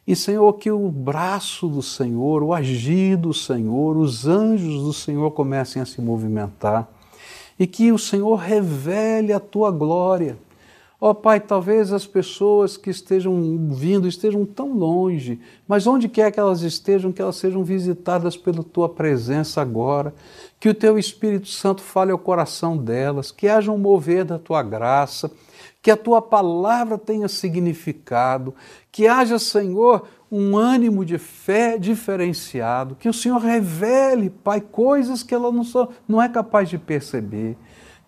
E, 0.05 0.15
Senhor, 0.15 0.51
que 0.53 0.69
o 0.69 0.89
braço 0.89 1.67
do 1.69 1.81
Senhor, 1.81 2.43
o 2.43 2.53
agir 2.53 3.15
do 3.15 3.33
Senhor, 3.33 3.95
os 3.95 4.27
anjos 4.27 4.83
do 4.83 4.91
Senhor 4.91 5.31
comecem 5.31 5.81
a 5.81 5.85
se 5.85 6.01
movimentar 6.01 6.91
e 7.57 7.67
que 7.67 7.91
o 7.91 7.99
Senhor 7.99 8.35
revele 8.35 9.31
a 9.31 9.39
tua 9.39 9.71
glória 9.71 10.37
Ó 11.03 11.09
oh, 11.09 11.15
Pai, 11.15 11.39
talvez 11.39 11.91
as 11.91 12.05
pessoas 12.05 12.77
que 12.77 12.91
estejam 12.91 13.67
vindo 13.71 14.07
estejam 14.07 14.45
tão 14.45 14.71
longe, 14.71 15.39
mas 15.67 15.87
onde 15.87 16.07
quer 16.07 16.31
que 16.31 16.39
elas 16.39 16.61
estejam, 16.61 17.11
que 17.11 17.19
elas 17.19 17.37
sejam 17.37 17.63
visitadas 17.63 18.37
pela 18.37 18.63
Tua 18.63 18.87
presença 18.87 19.59
agora, 19.63 20.13
que 20.59 20.69
o 20.69 20.75
Teu 20.75 20.99
Espírito 20.99 21.47
Santo 21.47 21.81
fale 21.81 22.11
ao 22.11 22.19
coração 22.19 22.77
delas, 22.77 23.31
que 23.31 23.47
haja 23.47 23.71
um 23.71 23.79
mover 23.79 24.23
da 24.23 24.37
Tua 24.37 24.61
graça, 24.61 25.31
que 25.81 25.89
a 25.89 25.97
Tua 25.97 26.21
palavra 26.21 26.99
tenha 26.99 27.27
significado, 27.27 28.53
que 28.91 29.07
haja, 29.07 29.39
Senhor, 29.39 30.07
um 30.31 30.55
ânimo 30.55 31.03
de 31.03 31.17
fé 31.17 31.79
diferenciado, 31.79 32.93
que 32.93 33.09
o 33.09 33.13
Senhor 33.13 33.39
revele, 33.39 34.29
Pai, 34.29 34.61
coisas 34.61 35.23
que 35.23 35.33
ela 35.33 35.51
não, 35.51 35.63
só, 35.63 35.89
não 36.07 36.21
é 36.21 36.29
capaz 36.29 36.69
de 36.69 36.77
perceber 36.77 37.57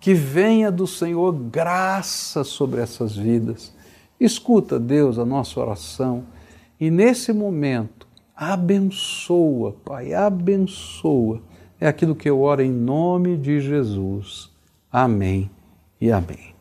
que 0.04 0.14
venha 0.14 0.70
do 0.70 0.86
Senhor 0.86 1.32
graça 1.32 2.44
sobre 2.44 2.82
essas 2.82 3.16
vidas. 3.16 3.74
Escuta, 4.20 4.78
Deus, 4.78 5.18
a 5.18 5.24
nossa 5.24 5.58
oração 5.58 6.26
e 6.78 6.92
nesse 6.92 7.32
momento 7.32 8.06
abençoa, 8.36 9.72
Pai, 9.86 10.14
abençoa. 10.14 11.42
É 11.80 11.88
aquilo 11.88 12.16
que 12.16 12.30
eu 12.30 12.42
oro 12.42 12.62
em 12.62 12.70
nome 12.70 13.38
de 13.38 13.62
Jesus. 13.62 14.52
Amém 14.92 15.50
e 16.02 16.12
amém. 16.12 16.53